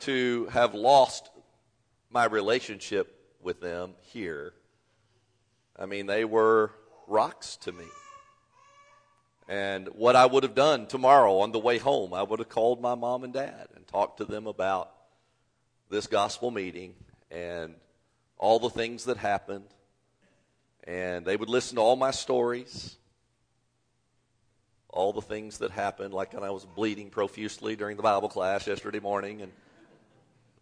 to 0.03 0.47
have 0.51 0.73
lost 0.73 1.29
my 2.09 2.25
relationship 2.25 3.35
with 3.41 3.59
them 3.59 3.93
here. 4.01 4.53
I 5.77 5.85
mean, 5.85 6.05
they 6.05 6.25
were 6.25 6.71
rocks 7.07 7.57
to 7.57 7.71
me. 7.71 7.85
And 9.47 9.89
what 9.89 10.15
I 10.15 10.25
would 10.25 10.43
have 10.43 10.55
done 10.55 10.87
tomorrow 10.87 11.39
on 11.39 11.51
the 11.51 11.59
way 11.59 11.77
home, 11.77 12.13
I 12.13 12.23
would 12.23 12.39
have 12.39 12.49
called 12.49 12.81
my 12.81 12.95
mom 12.95 13.23
and 13.23 13.33
dad 13.33 13.67
and 13.75 13.85
talked 13.87 14.17
to 14.17 14.25
them 14.25 14.47
about 14.47 14.91
this 15.89 16.07
gospel 16.07 16.49
meeting 16.51 16.95
and 17.29 17.75
all 18.37 18.59
the 18.59 18.69
things 18.69 19.05
that 19.05 19.17
happened. 19.17 19.65
And 20.85 21.25
they 21.25 21.35
would 21.35 21.49
listen 21.49 21.75
to 21.75 21.81
all 21.81 21.95
my 21.95 22.11
stories, 22.11 22.95
all 24.89 25.13
the 25.13 25.21
things 25.21 25.57
that 25.59 25.71
happened, 25.71 26.13
like 26.13 26.33
when 26.33 26.43
I 26.43 26.51
was 26.51 26.65
bleeding 26.65 27.09
profusely 27.09 27.75
during 27.75 27.97
the 27.97 28.03
Bible 28.03 28.29
class 28.29 28.67
yesterday 28.67 28.99
morning, 28.99 29.41
and 29.41 29.51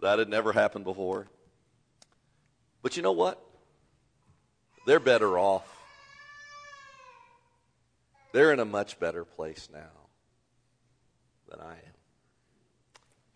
that 0.02 0.20
had 0.20 0.30
never 0.30 0.52
happened 0.52 0.86
before. 0.86 1.28
But 2.82 2.98
you 2.98 3.04
know 3.04 3.12
what? 3.12 3.42
They're 4.86 5.00
better 5.00 5.38
off 5.38 5.82
they're 8.32 8.54
in 8.54 8.60
a 8.60 8.66
much 8.66 9.00
better 9.00 9.26
place 9.26 9.70
now 9.72 10.08
than 11.50 11.60
I 11.60 11.74
am. 11.74 11.96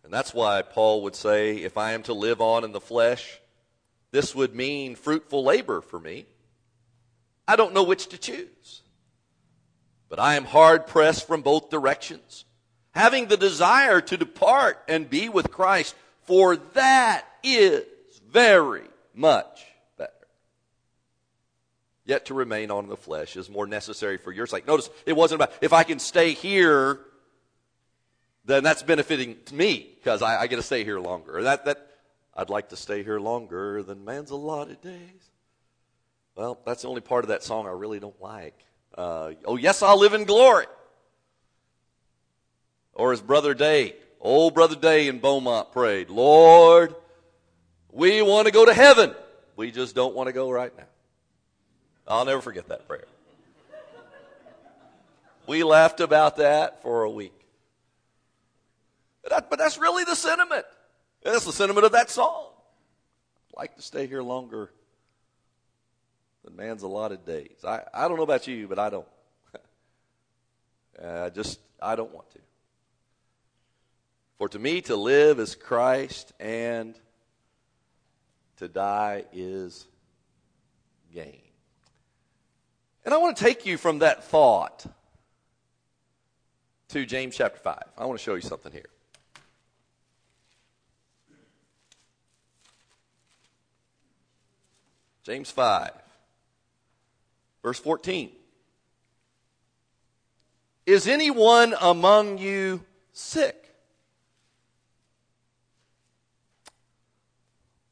And 0.03 0.13
that's 0.13 0.33
why 0.33 0.61
Paul 0.61 1.03
would 1.03 1.15
say, 1.15 1.57
if 1.57 1.77
I 1.77 1.93
am 1.93 2.03
to 2.03 2.13
live 2.13 2.39
on 2.39 2.63
in 2.63 2.71
the 2.71 2.79
flesh, 2.79 3.39
this 4.11 4.35
would 4.35 4.55
mean 4.55 4.95
fruitful 4.95 5.43
labor 5.43 5.81
for 5.81 5.99
me. 5.99 6.25
I 7.47 7.55
don't 7.55 7.73
know 7.73 7.83
which 7.83 8.07
to 8.07 8.17
choose. 8.17 8.81
But 10.07 10.19
I 10.19 10.35
am 10.35 10.45
hard 10.45 10.87
pressed 10.87 11.27
from 11.27 11.41
both 11.41 11.69
directions, 11.69 12.45
having 12.91 13.27
the 13.27 13.37
desire 13.37 13.99
to 14.01 14.17
depart 14.17 14.81
and 14.87 15.09
be 15.09 15.27
with 15.27 15.51
Christ, 15.51 15.95
for 16.25 16.57
that 16.73 17.25
is 17.43 17.83
very 18.29 18.87
much 19.13 19.65
better. 19.97 20.11
Yet 22.05 22.25
to 22.25 22.33
remain 22.33 22.71
on 22.71 22.87
the 22.87 22.97
flesh 22.97 23.35
is 23.35 23.49
more 23.49 23.67
necessary 23.67 24.17
for 24.17 24.31
your 24.31 24.47
sake. 24.47 24.67
Notice 24.67 24.89
it 25.05 25.15
wasn't 25.15 25.41
about 25.41 25.53
if 25.61 25.73
I 25.73 25.83
can 25.83 25.99
stay 25.99 26.33
here, 26.33 26.99
then 28.45 28.63
that's 28.63 28.83
benefiting 28.83 29.37
me 29.51 29.89
because 29.95 30.21
I, 30.21 30.41
I, 30.41 30.47
get 30.47 30.57
to 30.57 30.61
stay 30.61 30.83
here 30.83 30.99
longer. 30.99 31.41
That 31.43 31.65
that 31.65 31.87
I'd 32.35 32.49
like 32.49 32.69
to 32.69 32.75
stay 32.75 33.03
here 33.03 33.19
longer 33.19 33.81
than 33.81 34.05
man's 34.05 34.31
allotted 34.31 34.81
days. 34.81 35.31
Well, 36.35 36.59
that's 36.65 36.81
the 36.81 36.89
only 36.89 37.01
part 37.01 37.23
of 37.23 37.29
that 37.29 37.43
song 37.43 37.65
I 37.65 37.71
really 37.71 37.99
don't 37.99 38.21
like. 38.21 38.59
Uh, 38.95 39.31
oh 39.45 39.55
yes, 39.55 39.81
I'll 39.81 39.99
live 39.99 40.13
in 40.13 40.25
glory. 40.25 40.65
Or 42.93 43.11
his 43.11 43.21
Brother 43.21 43.53
Day, 43.53 43.95
old 44.25 44.53
Brother 44.53 44.75
Day 44.75 45.07
in 45.07 45.19
Beaumont 45.19 45.71
prayed, 45.71 46.09
Lord, 46.09 46.95
we 47.91 48.21
want 48.21 48.47
to 48.47 48.51
go 48.51 48.65
to 48.65 48.73
heaven. 48.73 49.13
We 49.55 49.71
just 49.71 49.95
don't 49.95 50.15
want 50.15 50.27
to 50.27 50.33
go 50.33 50.49
right 50.49 50.75
now. 50.75 50.87
I'll 52.07 52.25
never 52.25 52.41
forget 52.41 52.67
that 52.69 52.87
prayer. 52.87 53.05
We 55.47 55.63
laughed 55.63 55.99
about 55.99 56.37
that 56.37 56.81
for 56.81 57.03
a 57.03 57.09
week. 57.09 57.39
But, 59.21 59.31
that, 59.31 59.49
but 59.49 59.59
that's 59.59 59.77
really 59.77 60.03
the 60.03 60.15
sentiment. 60.15 60.65
That's 61.23 61.45
the 61.45 61.53
sentiment 61.53 61.85
of 61.85 61.91
that 61.93 62.09
song. 62.09 62.47
I'd 63.51 63.59
like 63.59 63.75
to 63.75 63.81
stay 63.81 64.07
here 64.07 64.23
longer 64.23 64.71
than 66.43 66.55
man's 66.55 66.83
allotted 66.83 67.25
days. 67.25 67.63
I, 67.63 67.81
I 67.93 68.07
don't 68.07 68.17
know 68.17 68.23
about 68.23 68.47
you, 68.47 68.67
but 68.67 68.79
I 68.79 68.89
don't. 68.89 69.07
I 71.03 71.29
just, 71.29 71.59
I 71.81 71.95
don't 71.95 72.13
want 72.13 72.29
to. 72.31 72.39
For 74.37 74.49
to 74.49 74.59
me, 74.59 74.81
to 74.81 74.95
live 74.95 75.39
is 75.39 75.55
Christ, 75.55 76.33
and 76.39 76.99
to 78.57 78.67
die 78.67 79.23
is 79.31 79.87
gain. 81.13 81.41
And 83.05 83.13
I 83.13 83.17
want 83.17 83.37
to 83.37 83.43
take 83.43 83.65
you 83.65 83.77
from 83.77 83.99
that 83.99 84.25
thought 84.25 84.85
to 86.89 87.05
James 87.05 87.35
chapter 87.37 87.59
5. 87.59 87.83
I 87.97 88.05
want 88.05 88.19
to 88.19 88.23
show 88.23 88.35
you 88.35 88.41
something 88.41 88.71
here. 88.71 88.89
James 95.23 95.49
5, 95.49 95.91
verse 97.63 97.79
14. 97.79 98.31
Is 100.85 101.07
anyone 101.07 101.73
among 101.81 102.37
you 102.37 102.81
sick? 103.11 103.64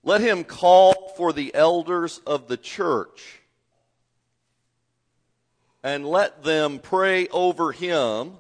Let 0.04 0.22
him 0.22 0.44
call 0.44 1.14
for 1.16 1.32
the 1.32 1.56
elders 1.56 2.20
of 2.28 2.48
the 2.48 2.58
church 2.58 3.40
and 5.82 6.06
let 6.06 6.44
them 6.44 6.80
pray 6.80 7.28
over 7.28 7.72
him, 7.72 8.34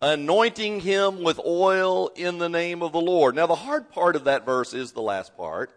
anointing 0.00 0.80
him 0.80 1.22
with 1.22 1.40
oil 1.44 2.08
in 2.14 2.38
the 2.38 2.48
name 2.48 2.82
of 2.82 2.92
the 2.92 3.00
Lord. 3.00 3.34
Now, 3.34 3.46
the 3.46 3.56
hard 3.56 3.90
part 3.90 4.14
of 4.14 4.24
that 4.24 4.46
verse 4.46 4.72
is 4.72 4.92
the 4.92 5.02
last 5.02 5.36
part. 5.36 5.72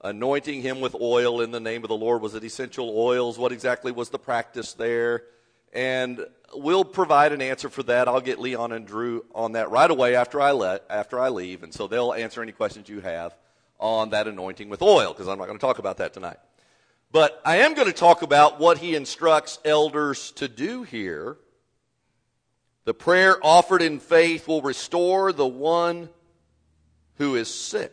Anointing 0.00 0.62
him 0.62 0.80
with 0.80 0.94
oil 0.94 1.40
in 1.40 1.50
the 1.50 1.60
name 1.60 1.82
of 1.82 1.88
the 1.88 1.96
Lord. 1.96 2.22
Was 2.22 2.34
it 2.34 2.44
essential 2.44 2.92
oils? 2.96 3.38
What 3.38 3.50
exactly 3.50 3.90
was 3.90 4.10
the 4.10 4.18
practice 4.18 4.74
there? 4.74 5.24
And 5.72 6.24
we'll 6.54 6.84
provide 6.84 7.32
an 7.32 7.42
answer 7.42 7.68
for 7.68 7.82
that. 7.84 8.06
I'll 8.06 8.20
get 8.20 8.38
Leon 8.40 8.70
and 8.72 8.86
Drew 8.86 9.24
on 9.34 9.52
that 9.52 9.70
right 9.70 9.90
away 9.90 10.14
after 10.14 10.40
I 10.40 10.52
let 10.52 10.84
after 10.88 11.18
I 11.18 11.30
leave, 11.30 11.64
and 11.64 11.74
so 11.74 11.88
they'll 11.88 12.12
answer 12.12 12.42
any 12.42 12.52
questions 12.52 12.88
you 12.88 13.00
have 13.00 13.34
on 13.78 14.10
that 14.10 14.26
anointing 14.26 14.68
with 14.68 14.82
oil 14.82 15.12
because 15.12 15.28
I'm 15.28 15.38
not 15.38 15.46
going 15.46 15.58
to 15.58 15.64
talk 15.64 15.78
about 15.78 15.98
that 15.98 16.12
tonight. 16.12 16.38
But 17.10 17.40
I 17.44 17.58
am 17.58 17.74
going 17.74 17.86
to 17.86 17.94
talk 17.94 18.22
about 18.22 18.60
what 18.60 18.78
he 18.78 18.94
instructs 18.94 19.58
elders 19.64 20.32
to 20.32 20.48
do 20.48 20.82
here. 20.82 21.38
The 22.84 22.94
prayer 22.94 23.38
offered 23.42 23.82
in 23.82 23.98
faith 23.98 24.46
will 24.46 24.62
restore 24.62 25.32
the 25.32 25.46
one 25.46 26.10
who 27.16 27.34
is 27.34 27.52
sick. 27.52 27.92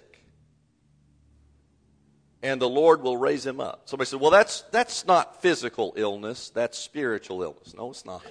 And 2.43 2.62
the 2.62 2.69
Lord 2.69 3.02
will 3.02 3.17
raise 3.17 3.45
him 3.45 3.60
up. 3.60 3.89
Somebody 3.89 4.08
said, 4.08 4.19
well, 4.19 4.32
that's, 4.32 4.62
that's 4.71 5.06
not 5.08 5.41
physical 5.41 5.93
illness, 5.98 6.50
that's 6.50 6.78
spiritual 6.78 7.41
illness. 7.41 7.74
No, 7.76 7.89
it's 7.89 8.06
not. 8.06 8.24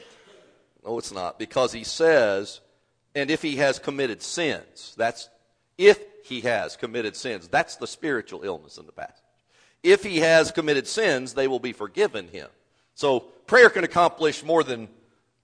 No, 0.85 0.99
it's 0.99 1.13
not. 1.13 1.39
Because 1.39 1.73
he 1.73 1.83
says, 1.83 2.61
and 3.15 3.31
if 3.31 3.43
he 3.43 3.57
has 3.57 3.79
committed 3.79 4.23
sins, 4.23 4.95
that's 4.97 5.29
if 5.79 6.01
he 6.25 6.43
has 6.43 6.77
committed 6.77 7.17
sins. 7.17 7.49
That's 7.49 7.77
the 7.77 7.87
spiritual 7.87 8.43
illness 8.43 8.79
in 8.79 8.87
the 8.87 8.93
past 8.93 9.25
if 9.85 10.03
he 10.03 10.21
has 10.21 10.51
committed 10.51 10.89
sins, 10.89 11.35
they 11.35 11.47
will 11.47 11.61
be 11.61 11.73
forgiven 11.73 12.27
him. 12.29 12.49
So 12.95 13.21
prayer 13.21 13.69
can 13.69 13.85
accomplish 13.85 14.43
more 14.43 14.65
than 14.65 14.89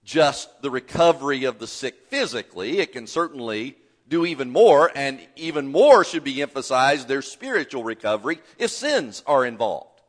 just 0.03 0.63
the 0.63 0.71
recovery 0.71 1.45
of 1.45 1.59
the 1.59 1.67
sick 1.67 2.07
physically. 2.09 2.79
It 2.79 2.93
can 2.93 3.07
certainly 3.07 3.77
do 4.09 4.27
even 4.27 4.51
more, 4.51 4.91
and 4.97 5.21
even 5.37 5.71
more 5.71 6.05
should 6.05 6.25
be 6.25 6.43
emphasized 6.43 7.07
their 7.07 7.23
spiritual 7.23 7.85
recovery 7.85 8.41
if 8.59 8.71
sins 8.71 9.23
are 9.27 9.45
involved. 9.45 10.01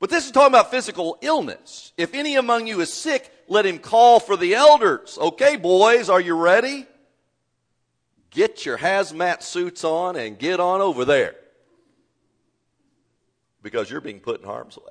But 0.00 0.10
this 0.10 0.24
is 0.24 0.32
talking 0.32 0.54
about 0.54 0.70
physical 0.70 1.18
illness. 1.20 1.92
If 1.96 2.14
any 2.14 2.34
among 2.36 2.66
you 2.66 2.80
is 2.80 2.92
sick, 2.92 3.30
let 3.48 3.66
him 3.66 3.78
call 3.78 4.18
for 4.18 4.36
the 4.36 4.54
elders. 4.54 5.18
Okay, 5.20 5.56
boys, 5.56 6.08
are 6.08 6.20
you 6.20 6.34
ready? 6.36 6.86
Get 8.34 8.66
your 8.66 8.76
hazmat 8.76 9.42
suits 9.42 9.84
on 9.84 10.16
and 10.16 10.38
get 10.38 10.58
on 10.58 10.80
over 10.80 11.04
there. 11.04 11.36
Because 13.62 13.88
you're 13.88 14.00
being 14.00 14.20
put 14.20 14.40
in 14.40 14.46
harm's 14.46 14.76
way. 14.76 14.84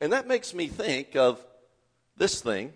And 0.00 0.12
that 0.12 0.26
makes 0.26 0.54
me 0.54 0.68
think 0.68 1.14
of 1.14 1.44
this 2.16 2.40
thing 2.40 2.72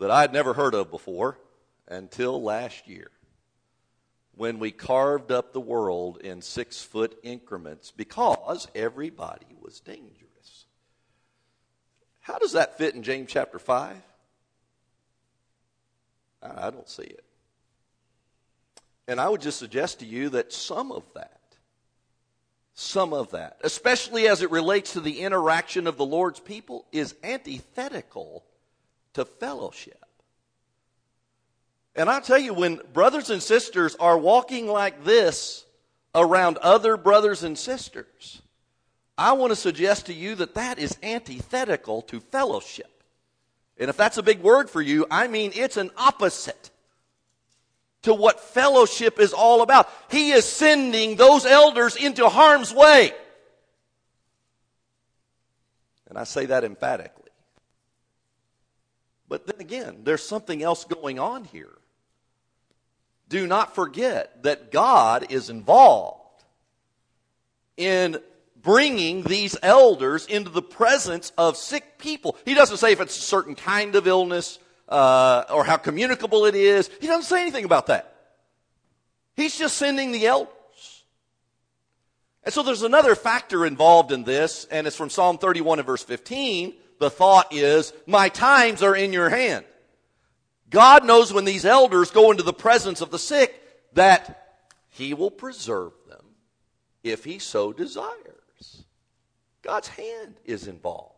that 0.00 0.10
I'd 0.10 0.32
never 0.32 0.54
heard 0.54 0.74
of 0.74 0.90
before 0.90 1.38
until 1.86 2.42
last 2.42 2.88
year 2.88 3.10
when 4.34 4.58
we 4.58 4.70
carved 4.70 5.30
up 5.30 5.52
the 5.52 5.60
world 5.60 6.18
in 6.18 6.40
six 6.40 6.82
foot 6.82 7.18
increments 7.22 7.90
because 7.90 8.66
everybody 8.74 9.46
was 9.60 9.80
dangerous. 9.80 10.64
How 12.20 12.38
does 12.38 12.52
that 12.52 12.78
fit 12.78 12.94
in 12.94 13.02
James 13.02 13.30
chapter 13.30 13.58
5? 13.58 13.96
I 16.42 16.70
don't 16.70 16.88
see 16.88 17.04
it. 17.04 17.24
And 19.08 19.20
I 19.20 19.28
would 19.28 19.40
just 19.40 19.58
suggest 19.58 20.00
to 20.00 20.06
you 20.06 20.30
that 20.30 20.52
some 20.52 20.92
of 20.92 21.04
that, 21.14 21.40
some 22.74 23.12
of 23.12 23.30
that, 23.32 23.58
especially 23.62 24.28
as 24.28 24.42
it 24.42 24.50
relates 24.50 24.94
to 24.94 25.00
the 25.00 25.20
interaction 25.20 25.86
of 25.86 25.96
the 25.96 26.06
Lord's 26.06 26.40
people, 26.40 26.86
is 26.92 27.14
antithetical 27.22 28.44
to 29.14 29.24
fellowship. 29.24 30.04
And 31.94 32.08
I 32.08 32.20
tell 32.20 32.38
you, 32.38 32.54
when 32.54 32.80
brothers 32.92 33.28
and 33.28 33.42
sisters 33.42 33.94
are 33.96 34.16
walking 34.16 34.66
like 34.66 35.04
this 35.04 35.66
around 36.14 36.56
other 36.58 36.96
brothers 36.96 37.42
and 37.42 37.58
sisters, 37.58 38.40
I 39.18 39.32
want 39.32 39.50
to 39.50 39.56
suggest 39.56 40.06
to 40.06 40.14
you 40.14 40.34
that 40.36 40.54
that 40.54 40.78
is 40.78 40.96
antithetical 41.02 42.02
to 42.02 42.20
fellowship. 42.20 42.91
And 43.82 43.88
if 43.88 43.96
that's 43.96 44.16
a 44.16 44.22
big 44.22 44.42
word 44.42 44.70
for 44.70 44.80
you, 44.80 45.06
I 45.10 45.26
mean 45.26 45.50
it's 45.56 45.76
an 45.76 45.90
opposite 45.96 46.70
to 48.02 48.14
what 48.14 48.38
fellowship 48.38 49.18
is 49.18 49.32
all 49.32 49.60
about. 49.60 49.88
He 50.08 50.30
is 50.30 50.44
sending 50.44 51.16
those 51.16 51.44
elders 51.44 51.96
into 51.96 52.28
harm's 52.28 52.72
way. 52.72 53.12
And 56.08 56.16
I 56.16 56.22
say 56.22 56.46
that 56.46 56.62
emphatically. 56.62 57.30
But 59.28 59.48
then 59.48 59.60
again, 59.60 60.02
there's 60.04 60.22
something 60.22 60.62
else 60.62 60.84
going 60.84 61.18
on 61.18 61.42
here. 61.42 61.72
Do 63.28 63.48
not 63.48 63.74
forget 63.74 64.44
that 64.44 64.70
God 64.70 65.32
is 65.32 65.50
involved 65.50 66.44
in 67.76 68.20
bringing 68.62 69.22
these 69.22 69.56
elders 69.62 70.26
into 70.26 70.50
the 70.50 70.62
presence 70.62 71.32
of 71.36 71.56
sick 71.56 71.98
people. 71.98 72.36
He 72.44 72.54
doesn't 72.54 72.76
say 72.76 72.92
if 72.92 73.00
it's 73.00 73.16
a 73.16 73.22
certain 73.22 73.54
kind 73.54 73.94
of 73.94 74.06
illness 74.06 74.58
uh, 74.88 75.44
or 75.50 75.64
how 75.64 75.76
communicable 75.76 76.46
it 76.46 76.54
is. 76.54 76.90
He 77.00 77.06
doesn't 77.06 77.24
say 77.24 77.42
anything 77.42 77.64
about 77.64 77.86
that. 77.86 78.14
He's 79.34 79.58
just 79.58 79.76
sending 79.76 80.12
the 80.12 80.26
elders. 80.26 80.52
And 82.44 82.52
so 82.52 82.62
there's 82.62 82.82
another 82.82 83.14
factor 83.14 83.64
involved 83.64 84.12
in 84.12 84.24
this, 84.24 84.66
and 84.70 84.86
it's 84.86 84.96
from 84.96 85.10
Psalm 85.10 85.38
31 85.38 85.78
and 85.78 85.86
verse 85.86 86.02
15 86.02 86.74
the 87.02 87.10
thought 87.10 87.52
is, 87.52 87.92
my 88.06 88.28
times 88.28 88.82
are 88.82 88.94
in 88.94 89.12
your 89.12 89.28
hand. 89.28 89.64
God 90.70 91.04
knows 91.04 91.32
when 91.32 91.44
these 91.44 91.66
elders 91.66 92.10
go 92.10 92.30
into 92.30 92.44
the 92.44 92.52
presence 92.52 93.00
of 93.00 93.10
the 93.10 93.18
sick 93.18 93.60
that 93.92 94.62
he 94.88 95.12
will 95.12 95.30
preserve 95.30 95.92
them 96.08 96.24
if 97.02 97.24
he 97.24 97.38
so 97.38 97.72
desires. 97.72 98.41
God's 99.62 99.88
hand 99.88 100.34
is 100.44 100.66
involved 100.66 101.12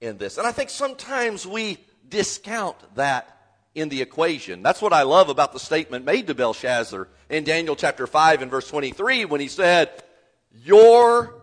in 0.00 0.18
this. 0.18 0.38
And 0.38 0.46
I 0.46 0.52
think 0.52 0.70
sometimes 0.70 1.46
we 1.46 1.78
discount 2.08 2.76
that 2.96 3.36
in 3.74 3.88
the 3.88 4.02
equation. 4.02 4.62
That's 4.62 4.82
what 4.82 4.92
I 4.92 5.02
love 5.02 5.28
about 5.28 5.52
the 5.52 5.60
statement 5.60 6.04
made 6.04 6.26
to 6.26 6.34
Belshazzar 6.34 7.08
in 7.28 7.44
Daniel 7.44 7.76
chapter 7.76 8.06
5 8.06 8.42
and 8.42 8.50
verse 8.50 8.68
23 8.68 9.24
when 9.24 9.40
he 9.40 9.48
said, 9.48 9.90
Your 10.64 11.42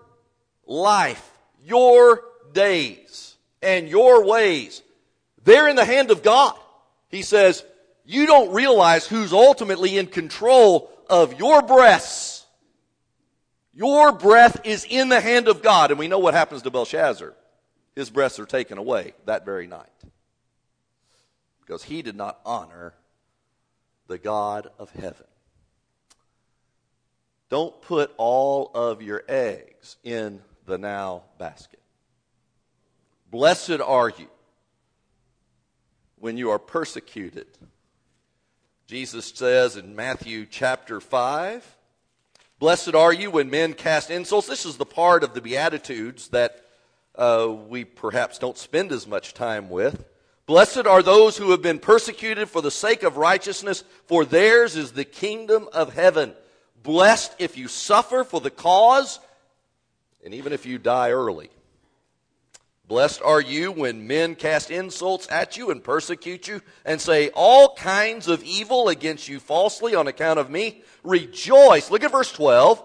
life, 0.66 1.32
your 1.64 2.24
days 2.54 3.36
and 3.62 3.88
your 3.88 4.26
ways, 4.26 4.82
they're 5.44 5.70
in 5.70 5.76
the 5.76 5.86
hand 5.86 6.12
of 6.12 6.24
God. 6.24 6.56
He 7.10 7.22
says, 7.22 7.64
you 8.08 8.26
don't 8.26 8.54
realize 8.54 9.06
who's 9.06 9.34
ultimately 9.34 9.98
in 9.98 10.08
control 10.08 10.90
of 11.10 11.38
your 11.38 11.62
breaths. 11.62 12.37
Your 13.78 14.12
breath 14.12 14.62
is 14.64 14.88
in 14.90 15.10
the 15.10 15.22
hand 15.22 15.48
of 15.48 15.62
God. 15.62 15.92
And 15.92 16.00
we 16.00 16.08
know 16.08 16.18
what 16.18 16.34
happens 16.34 16.64
to 16.64 16.72
Belshazzar. 16.72 17.36
His 17.96 18.10
breaths 18.10 18.40
are 18.40 18.46
taken 18.48 18.80
away 18.80 19.14
that 19.26 19.46
very 19.46 19.68
night. 19.68 19.86
Because 21.62 21.84
he 21.84 22.02
did 22.02 22.16
not 22.16 22.40
honor 22.44 22.96
the 24.08 24.18
God 24.18 24.68
of 24.80 24.90
heaven. 24.90 25.28
Don't 27.50 27.80
put 27.84 28.12
all 28.18 28.72
of 28.74 29.04
your 29.04 29.22
eggs 29.28 29.98
in 30.04 30.42
the 30.66 30.80
now 30.80 31.26
basket. 31.38 31.80
Blessed 33.30 33.80
are 33.80 34.10
you 34.10 34.28
when 36.18 36.36
you 36.36 36.50
are 36.50 36.58
persecuted. 36.58 37.46
Jesus 38.88 39.28
says 39.36 39.78
in 39.78 39.96
Matthew 39.96 40.48
chapter 40.50 41.00
5, 41.00 41.77
Blessed 42.60 42.96
are 42.96 43.14
you 43.14 43.30
when 43.30 43.52
men 43.52 43.74
cast 43.74 44.10
insults. 44.10 44.48
This 44.48 44.66
is 44.66 44.78
the 44.78 44.86
part 44.86 45.24
of 45.24 45.36
the 45.36 45.42
Beatitudes 45.42 46.30
that 46.30 46.66
uh, 47.14 47.48
we 47.68 47.84
perhaps 47.84 48.40
don't 48.40 48.58
spend 48.58 48.92
as 48.92 49.06
much 49.06 49.36
time 49.36 49.70
with. 49.70 50.06
Blessed 50.48 50.88
are 50.88 51.04
those 51.04 51.38
who 51.38 51.52
have 51.52 51.62
been 51.62 51.78
persecuted 51.78 52.50
for 52.50 52.62
the 52.62 52.72
sake 52.72 53.04
of 53.04 53.18
righteousness, 53.18 53.84
for 54.06 54.26
theirs 54.26 54.76
is 54.76 54.94
the 54.94 55.04
kingdom 55.04 55.70
of 55.72 55.94
heaven. 55.94 56.34
Blessed 56.82 57.36
if 57.38 57.58
you 57.58 57.68
suffer 57.68 58.24
for 58.24 58.42
the 58.42 58.50
cause, 58.50 59.20
and 60.26 60.34
even 60.34 60.52
if 60.52 60.66
you 60.66 60.80
die 60.80 61.12
early. 61.12 61.52
Blessed 62.88 63.22
are 63.22 63.42
you 63.42 63.74
when 63.74 64.08
men 64.08 64.36
cast 64.36 64.72
insults 64.72 65.28
at 65.30 65.58
you 65.58 65.72
and 65.72 65.84
persecute 65.84 66.48
you 66.48 66.62
and 66.86 67.02
say 67.02 67.30
all 67.34 67.76
kinds 67.76 68.30
of 68.30 68.42
evil 68.44 68.88
against 68.88 69.28
you 69.28 69.42
falsely 69.42 69.94
on 69.94 70.08
account 70.08 70.40
of 70.40 70.50
me. 70.50 70.84
Rejoice. 71.04 71.92
Look 71.92 72.04
at 72.04 72.12
verse 72.14 72.32
12. 72.32 72.82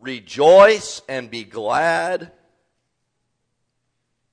Rejoice 0.00 1.02
and 1.08 1.30
be 1.30 1.44
glad, 1.44 2.32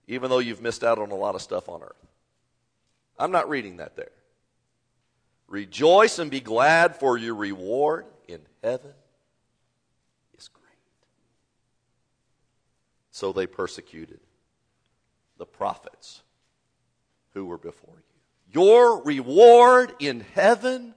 even 0.08 0.30
though 0.30 0.40
you've 0.40 0.62
missed 0.62 0.84
out 0.84 0.98
on 0.98 1.12
a 1.12 1.16
lot 1.16 1.36
of 1.36 1.42
stuff 1.42 1.70
on 1.70 1.84
earth. 1.84 2.08
I'm 3.20 3.32
not 3.32 3.50
reading 3.50 3.78
that 3.78 3.96
there. 3.96 4.12
Rejoice 5.48 6.18
and 6.18 6.32
be 6.32 6.42
glad, 6.42 6.96
for 6.96 7.16
your 7.16 7.36
reward 7.36 8.06
in 8.28 8.42
heaven 8.64 8.94
is 10.36 10.48
great. 10.48 10.78
So 13.12 13.32
they 13.32 13.46
persecuted 13.46 14.20
the 15.44 15.58
prophets 15.58 16.22
who 17.34 17.44
were 17.44 17.58
before 17.58 17.96
you. 17.98 18.62
Your 18.62 19.04
reward 19.04 19.94
in 20.00 20.22
heaven 20.36 20.96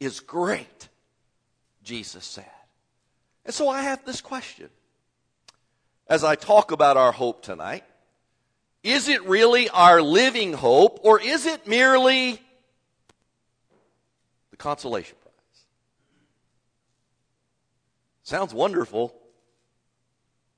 is 0.00 0.20
great, 0.20 0.88
Jesus 1.82 2.24
said. 2.24 2.46
And 3.44 3.52
so 3.52 3.68
I 3.68 3.82
have 3.82 4.02
this 4.06 4.22
question. 4.22 4.70
As 6.08 6.24
I 6.24 6.36
talk 6.36 6.70
about 6.70 6.96
our 6.96 7.12
hope 7.12 7.42
tonight, 7.42 7.84
is 8.82 9.08
it 9.08 9.22
really 9.24 9.68
our 9.68 10.00
living 10.00 10.54
hope 10.54 11.00
or 11.02 11.20
is 11.20 11.44
it 11.44 11.66
merely 11.66 12.40
the 14.52 14.56
consolation 14.56 15.18
prize? 15.20 15.34
Sounds 18.22 18.54
wonderful. 18.54 19.14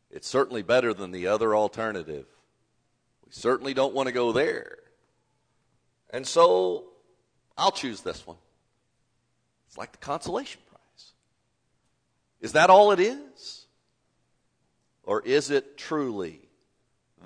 It's 0.08 0.28
certainly 0.28 0.62
better 0.62 0.94
than 0.94 1.10
the 1.10 1.26
other 1.26 1.56
alternative. 1.56 2.26
We 3.28 3.32
certainly 3.32 3.74
don't 3.74 3.92
want 3.92 4.06
to 4.06 4.12
go 4.12 4.32
there. 4.32 4.78
And 6.10 6.26
so 6.26 6.84
I'll 7.58 7.70
choose 7.72 8.00
this 8.00 8.26
one. 8.26 8.38
It's 9.66 9.76
like 9.76 9.92
the 9.92 9.98
consolation 9.98 10.62
prize. 10.70 11.12
Is 12.40 12.52
that 12.52 12.70
all 12.70 12.90
it 12.92 13.00
is? 13.00 13.66
Or 15.02 15.20
is 15.20 15.50
it 15.50 15.76
truly 15.76 16.40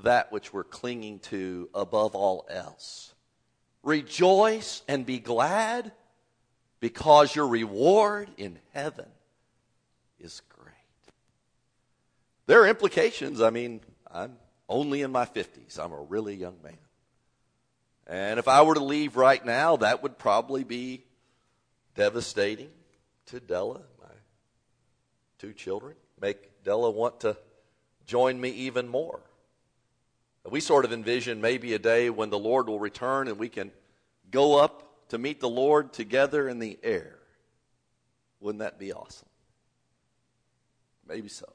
that 0.03 0.33
which 0.33 0.53
we're 0.53 0.65
clinging 0.65 1.21
to 1.21 1.69
above 1.73 2.17
all 2.17 2.47
else? 2.51 3.15
Rejoice 3.85 4.83
and 4.89 5.07
be 5.07 5.21
glad 5.21 5.93
because 6.81 7.37
your 7.37 7.47
reward 7.47 8.29
in 8.37 8.59
heaven 8.73 9.07
is 10.19 10.43
great. 10.49 10.75
There 12.47 12.63
are 12.63 12.67
implications. 12.67 13.41
I 13.41 13.51
mean, 13.51 13.81
I'm 14.13 14.37
only 14.73 15.03
in 15.03 15.13
my 15.13 15.27
50s. 15.27 15.79
I'm 15.79 15.93
a 15.93 16.01
really 16.01 16.35
young 16.35 16.57
man. 16.65 16.79
And 18.07 18.39
if 18.39 18.49
I 18.49 18.63
were 18.63 18.75
to 18.75 18.83
leave 18.83 19.17
right 19.17 19.45
now, 19.45 19.77
that 19.77 20.03
would 20.03 20.19
probably 20.19 20.65
be 20.65 21.05
devastating 21.95 22.71
to 23.27 23.39
Della, 23.39 23.83
my 24.01 24.15
two 25.39 25.53
children. 25.53 25.95
Make 26.21 26.65
Della 26.65 26.91
want 26.91 27.21
to 27.21 27.37
join 28.07 28.41
me 28.41 28.49
even 28.49 28.89
more. 28.89 29.21
We 30.51 30.61
sort 30.61 30.85
of 30.85 30.93
envision 30.93 31.41
maybe 31.41 31.75
a 31.75 31.79
day 31.79 32.11
when 32.11 32.31
the 32.31 32.39
Lord 32.39 32.67
will 32.67 32.81
return 32.81 33.29
and 33.29 33.39
we 33.39 33.51
can 33.51 33.71
go 34.31 34.59
up 34.59 35.09
to 35.11 35.19
meet 35.19 35.39
the 35.39 35.49
Lord 35.49 35.93
together 35.93 36.49
in 36.49 36.59
the 36.59 36.79
air. 36.83 37.19
Wouldn't 38.41 38.61
that 38.61 38.79
be 38.79 38.93
awesome? 38.93 39.29
Maybe 41.07 41.29
so. 41.29 41.53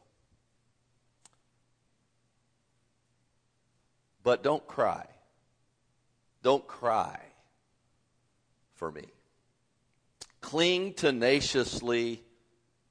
But 4.28 4.44
don't 4.44 4.68
cry. 4.68 5.06
Don't 6.44 6.68
cry 6.68 7.18
for 8.76 8.92
me. 8.92 9.06
Cling 10.42 10.96
tenaciously 10.96 12.22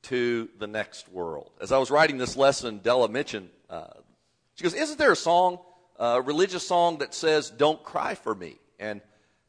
to 0.04 0.48
the 0.58 0.66
next 0.66 1.10
world. 1.10 1.50
As 1.60 1.72
I 1.72 1.76
was 1.76 1.90
writing 1.90 2.16
this 2.16 2.38
lesson, 2.38 2.80
Della 2.82 3.10
mentioned, 3.10 3.50
uh, 3.68 3.88
she 4.54 4.64
goes, 4.64 4.72
Isn't 4.72 4.98
there 4.98 5.12
a 5.12 5.16
song, 5.16 5.58
a 5.98 6.22
religious 6.22 6.66
song 6.66 7.00
that 7.00 7.12
says, 7.12 7.50
Don't 7.50 7.82
cry 7.82 8.14
for 8.14 8.34
me? 8.34 8.56
And 8.78 9.02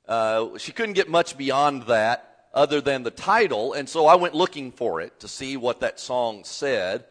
uh, 0.09 0.57
she 0.57 0.73
couldn't 0.73 0.95
get 0.95 1.09
much 1.09 1.37
beyond 1.37 1.83
that 1.83 2.49
other 2.53 2.81
than 2.81 3.03
the 3.03 3.11
title, 3.11 3.71
and 3.71 3.87
so 3.87 4.07
I 4.07 4.15
went 4.15 4.33
looking 4.33 4.73
for 4.73 4.99
it 4.99 5.21
to 5.21 5.29
see 5.29 5.55
what 5.55 5.79
that 5.79 6.01
song 6.01 6.43
said. 6.43 7.05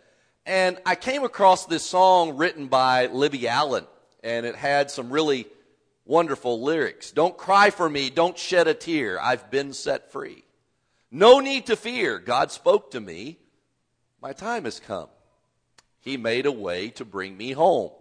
And 0.44 0.78
I 0.84 0.96
came 0.96 1.24
across 1.24 1.64
this 1.64 1.82
song 1.82 2.36
written 2.36 2.66
by 2.66 3.06
Libby 3.06 3.48
Allen, 3.48 3.86
and 4.26 4.44
it 4.44 4.56
had 4.56 4.90
some 4.90 5.10
really 5.10 5.46
wonderful 6.04 6.60
lyrics. 6.60 7.12
Don't 7.12 7.38
cry 7.38 7.70
for 7.70 7.88
me, 7.88 8.10
don't 8.10 8.36
shed 8.36 8.66
a 8.66 8.74
tear, 8.74 9.20
I've 9.20 9.52
been 9.52 9.72
set 9.72 10.10
free. 10.10 10.42
No 11.12 11.38
need 11.38 11.66
to 11.66 11.76
fear, 11.76 12.18
God 12.18 12.50
spoke 12.50 12.90
to 12.90 13.00
me, 13.00 13.38
my 14.20 14.32
time 14.32 14.64
has 14.64 14.80
come. 14.80 15.06
He 16.00 16.16
made 16.16 16.44
a 16.44 16.52
way 16.52 16.88
to 16.90 17.04
bring 17.04 17.36
me 17.36 17.52
home. 17.52 17.92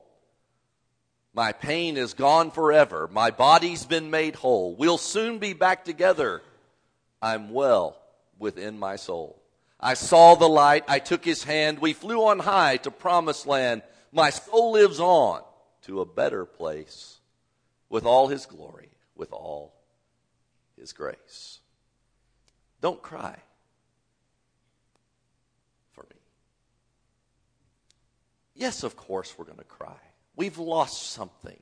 My 1.33 1.51
pain 1.51 1.95
is 1.95 2.13
gone 2.13 2.49
forever. 2.49 3.07
My 3.11 3.29
body's 3.29 3.85
been 3.85 4.09
made 4.09 4.35
whole. 4.35 4.75
We'll 4.75 4.97
soon 4.97 5.37
be 5.37 5.53
back 5.53 5.83
together. 5.85 6.41
I'm 7.21 7.51
well 7.51 7.97
within 8.39 8.79
my 8.79 8.95
soul. 8.95 9.41
I 9.79 9.95
saw 9.95 10.35
the 10.35 10.47
light. 10.47 10.85
I 10.87 10.99
took 10.99 11.25
his 11.25 11.43
hand. 11.43 11.79
We 11.79 11.93
flew 11.93 12.25
on 12.25 12.39
high 12.39 12.77
to 12.77 12.91
promised 12.91 13.45
land. 13.45 13.81
My 14.11 14.29
soul 14.29 14.71
lives 14.71 14.99
on 14.99 15.41
to 15.85 16.01
a 16.01 16.05
better 16.05 16.45
place 16.45 17.19
with 17.89 18.05
all 18.05 18.27
his 18.27 18.45
glory, 18.45 18.89
with 19.15 19.31
all 19.31 19.73
his 20.77 20.93
grace. 20.93 21.59
Don't 22.81 23.01
cry 23.01 23.37
for 25.93 26.03
me. 26.09 26.17
Yes, 28.55 28.83
of 28.83 28.95
course, 28.95 29.33
we're 29.37 29.45
going 29.45 29.57
to 29.57 29.63
cry. 29.63 29.97
We've 30.35 30.57
lost 30.57 31.11
something. 31.11 31.61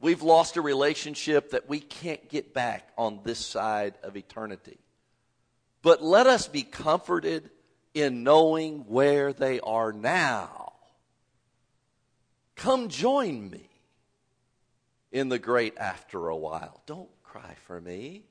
We've 0.00 0.22
lost 0.22 0.56
a 0.56 0.62
relationship 0.62 1.50
that 1.50 1.68
we 1.68 1.80
can't 1.80 2.28
get 2.28 2.52
back 2.52 2.88
on 2.96 3.20
this 3.24 3.38
side 3.38 3.94
of 4.02 4.16
eternity. 4.16 4.78
But 5.82 6.02
let 6.02 6.26
us 6.26 6.48
be 6.48 6.62
comforted 6.62 7.50
in 7.94 8.22
knowing 8.22 8.84
where 8.88 9.32
they 9.32 9.60
are 9.60 9.92
now. 9.92 10.67
Come 12.58 12.88
join 12.88 13.50
me 13.50 13.70
in 15.12 15.28
the 15.28 15.38
great 15.38 15.78
after 15.78 16.28
a 16.28 16.36
while. 16.36 16.82
Don't 16.86 17.08
cry 17.22 17.54
for 17.66 17.80
me. 17.80 18.24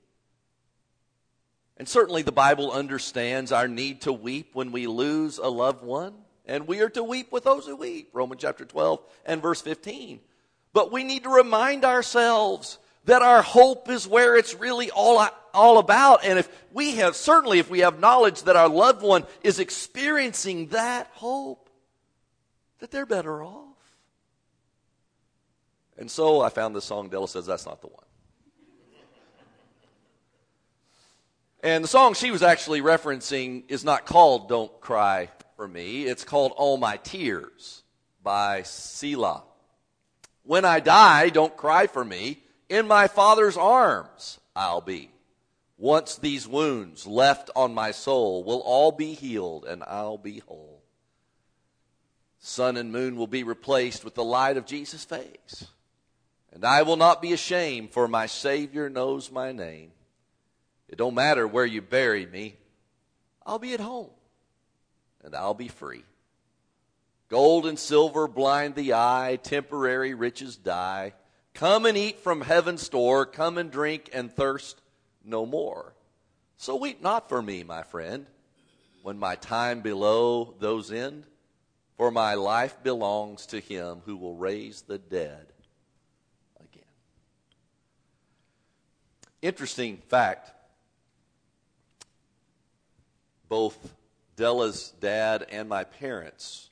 And 1.77 1.87
certainly 1.87 2.23
the 2.23 2.33
Bible 2.33 2.71
understands 2.71 3.53
our 3.53 3.69
need 3.69 4.01
to 4.01 4.11
weep 4.11 4.49
when 4.53 4.73
we 4.73 4.85
lose 4.85 5.37
a 5.37 5.47
loved 5.47 5.81
one. 5.81 6.13
And 6.45 6.67
we 6.67 6.81
are 6.81 6.89
to 6.89 7.03
weep 7.03 7.31
with 7.31 7.45
those 7.45 7.65
who 7.67 7.77
weep. 7.77 8.09
Romans 8.11 8.41
chapter 8.41 8.65
12 8.65 8.99
and 9.25 9.41
verse 9.41 9.61
15. 9.61 10.19
But 10.73 10.91
we 10.91 11.05
need 11.05 11.23
to 11.23 11.29
remind 11.29 11.85
ourselves 11.85 12.79
that 13.05 13.21
our 13.21 13.41
hope 13.41 13.89
is 13.89 14.05
where 14.05 14.35
it's 14.35 14.53
really 14.55 14.91
all, 14.91 15.25
all 15.53 15.77
about. 15.77 16.25
And 16.25 16.37
if 16.37 16.49
we 16.73 16.97
have, 16.97 17.15
certainly 17.15 17.59
if 17.59 17.69
we 17.69 17.79
have 17.79 18.01
knowledge 18.01 18.43
that 18.43 18.57
our 18.57 18.67
loved 18.67 19.01
one 19.01 19.23
is 19.41 19.59
experiencing 19.59 20.67
that 20.67 21.09
hope, 21.13 21.69
that 22.79 22.91
they're 22.91 23.05
better 23.05 23.41
off. 23.41 23.76
And 25.97 26.09
so 26.11 26.41
I 26.41 26.49
found 26.49 26.75
this 26.75 26.85
song, 26.85 27.09
Della 27.09 27.27
says 27.27 27.45
that's 27.45 27.65
not 27.65 27.81
the 27.81 27.87
one. 27.87 28.03
And 31.63 31.83
the 31.83 31.87
song 31.87 32.13
she 32.13 32.29
was 32.29 32.43
actually 32.43 32.81
referencing 32.81 33.63
is 33.67 33.83
not 33.83 34.05
called 34.05 34.47
Don't 34.47 34.79
Cry 34.79 35.29
for 35.55 35.67
Me. 35.67 36.03
It's 36.05 36.23
called 36.23 36.53
All 36.55 36.77
My 36.77 36.97
Tears 36.97 37.81
by 38.21 38.61
Selah. 38.61 39.43
When 40.43 40.65
I 40.65 40.79
die, 40.79 41.29
don't 41.29 41.57
cry 41.57 41.87
for 41.87 42.05
me. 42.05 42.43
In 42.69 42.87
my 42.87 43.07
Father's 43.07 43.57
arms 43.57 44.39
I'll 44.55 44.81
be. 44.81 45.11
Once 45.77 46.15
these 46.15 46.47
wounds 46.47 47.07
left 47.07 47.49
on 47.55 47.73
my 47.73 47.91
soul 47.91 48.43
will 48.43 48.61
all 48.61 48.91
be 48.91 49.13
healed 49.13 49.65
and 49.65 49.83
I'll 49.83 50.17
be 50.17 50.39
whole. 50.39 50.83
Sun 52.39 52.77
and 52.77 52.91
moon 52.91 53.15
will 53.15 53.27
be 53.27 53.43
replaced 53.43 54.05
with 54.05 54.15
the 54.15 54.23
light 54.23 54.57
of 54.57 54.65
Jesus' 54.65 55.03
face. 55.03 55.65
And 56.53 56.65
I 56.65 56.81
will 56.81 56.97
not 56.97 57.21
be 57.21 57.33
ashamed, 57.33 57.91
for 57.91 58.07
my 58.07 58.25
Savior 58.25 58.89
knows 58.89 59.31
my 59.31 59.51
name. 59.51 59.91
It 60.87 60.97
don't 60.97 61.15
matter 61.15 61.47
where 61.47 61.65
you 61.65 61.81
bury 61.81 62.25
me, 62.25 62.55
I'll 63.45 63.59
be 63.59 63.73
at 63.73 63.79
home 63.79 64.09
and 65.23 65.35
I'll 65.35 65.53
be 65.53 65.67
free. 65.67 66.03
Gold 67.29 67.65
and 67.65 67.77
silver 67.77 68.27
blind 68.27 68.75
the 68.75 68.93
eye, 68.93 69.37
temporary 69.43 70.13
riches 70.13 70.55
die. 70.55 71.13
Come 71.53 71.85
and 71.85 71.97
eat 71.97 72.19
from 72.19 72.41
heaven's 72.41 72.83
store, 72.83 73.25
come 73.25 73.57
and 73.57 73.69
drink 73.69 74.09
and 74.13 74.31
thirst 74.31 74.81
no 75.25 75.45
more. 75.45 75.93
So 76.55 76.75
weep 76.77 77.01
not 77.01 77.27
for 77.27 77.41
me, 77.41 77.63
my 77.63 77.83
friend, 77.83 78.25
when 79.03 79.19
my 79.19 79.35
time 79.35 79.81
below 79.81 80.55
those 80.59 80.91
end, 80.91 81.25
for 81.97 82.11
my 82.11 82.35
life 82.35 82.81
belongs 82.83 83.47
to 83.47 83.59
him 83.59 84.01
who 84.05 84.15
will 84.15 84.35
raise 84.35 84.83
the 84.83 84.97
dead 84.97 85.47
again. 86.59 86.83
Interesting 89.41 89.97
fact 90.07 90.51
both 93.49 93.95
Della's 94.35 94.93
dad 94.99 95.45
and 95.49 95.69
my 95.69 95.83
parents, 95.83 96.69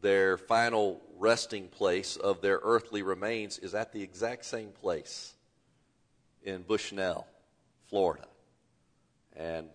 their 0.00 0.36
final 0.36 1.00
resting 1.18 1.68
place 1.68 2.16
of 2.16 2.40
their 2.40 2.60
earthly 2.62 3.02
remains 3.02 3.58
is 3.58 3.74
at 3.74 3.92
the 3.92 4.02
exact 4.02 4.44
same 4.44 4.70
place 4.70 5.34
in 6.42 6.62
Bushnell, 6.62 7.26
Florida. 7.88 8.26
And 9.36 9.68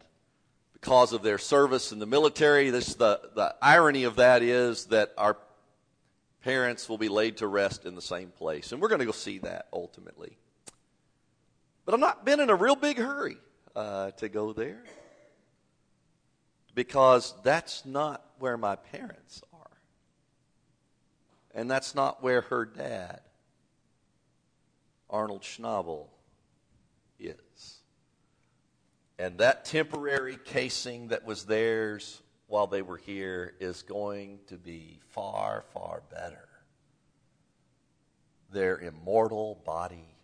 because 0.74 1.14
of 1.14 1.24
their 1.24 1.38
service 1.38 1.92
in 1.92 2.00
the 2.00 2.06
military, 2.06 2.70
this, 2.70 2.96
the, 2.96 3.20
the 3.34 3.56
irony 3.62 4.04
of 4.04 4.18
that 4.18 4.44
is 4.44 4.86
that 4.88 5.14
our 5.18 5.38
parents 6.44 6.88
will 6.88 6.98
be 6.98 7.10
laid 7.10 7.38
to 7.38 7.48
rest 7.48 7.86
in 7.86 7.96
the 7.96 8.02
same 8.02 8.30
place. 8.30 8.72
And 8.72 8.82
we're 8.82 8.90
going 8.90 9.00
to 9.00 9.06
go 9.06 9.12
see 9.12 9.40
that 9.40 9.68
ultimately. 9.74 10.38
But 11.88 11.94
I've 11.94 12.02
not 12.02 12.26
been 12.26 12.42
in 12.42 12.50
a 12.50 12.56
real 12.56 12.76
big 12.76 12.98
hurry 12.98 13.38
uh, 13.74 14.12
to 14.12 14.28
go 14.28 14.52
there 14.52 14.84
because 16.76 17.34
that's 17.44 17.86
not 17.86 18.26
where 18.40 18.58
my 18.58 18.76
parents 18.76 19.42
are. 19.54 19.78
And 21.56 21.72
that's 21.72 21.96
not 21.96 22.22
where 22.22 22.42
her 22.42 22.66
dad, 22.66 23.22
Arnold 25.10 25.44
Schnabel, 25.44 26.08
is. 27.22 27.78
And 29.18 29.38
that 29.38 29.64
temporary 29.64 30.38
casing 30.44 31.08
that 31.08 31.26
was 31.26 31.46
theirs 31.46 32.22
while 32.48 32.68
they 32.68 32.82
were 32.82 32.98
here 32.98 33.54
is 33.62 33.82
going 33.82 34.40
to 34.48 34.58
be 34.58 35.00
far, 35.12 35.64
far 35.74 36.04
better. 36.12 36.50
Their 38.52 38.78
immortal 38.78 39.62
body 39.66 40.17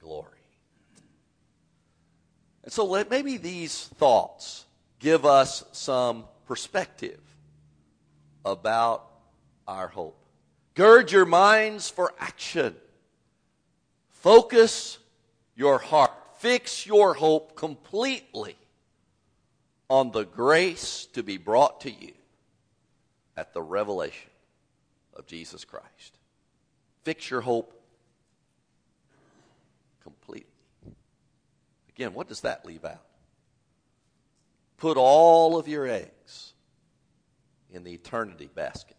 glory. 0.00 0.26
And 2.64 2.72
so 2.72 2.84
let 2.84 3.10
maybe 3.10 3.36
these 3.36 3.86
thoughts 3.96 4.64
give 4.98 5.24
us 5.24 5.64
some 5.72 6.24
perspective 6.46 7.20
about 8.44 9.06
our 9.66 9.88
hope. 9.88 10.16
Gird 10.74 11.10
your 11.12 11.26
minds 11.26 11.88
for 11.88 12.12
action. 12.18 12.74
Focus 14.08 14.98
your 15.54 15.78
heart. 15.78 16.12
Fix 16.38 16.86
your 16.86 17.14
hope 17.14 17.54
completely 17.56 18.56
on 19.88 20.12
the 20.12 20.24
grace 20.24 21.06
to 21.12 21.22
be 21.22 21.36
brought 21.36 21.80
to 21.82 21.90
you 21.90 22.12
at 23.36 23.52
the 23.52 23.62
revelation 23.62 24.30
of 25.14 25.26
Jesus 25.26 25.64
Christ. 25.64 26.18
Fix 27.02 27.30
your 27.30 27.40
hope 27.40 27.74
completely. 30.02 30.46
Again, 32.00 32.14
what 32.14 32.28
does 32.28 32.40
that 32.40 32.64
leave 32.64 32.86
out? 32.86 33.04
Put 34.78 34.96
all 34.96 35.58
of 35.58 35.68
your 35.68 35.86
eggs 35.86 36.54
in 37.70 37.84
the 37.84 37.92
eternity 37.92 38.48
basket. 38.54 38.96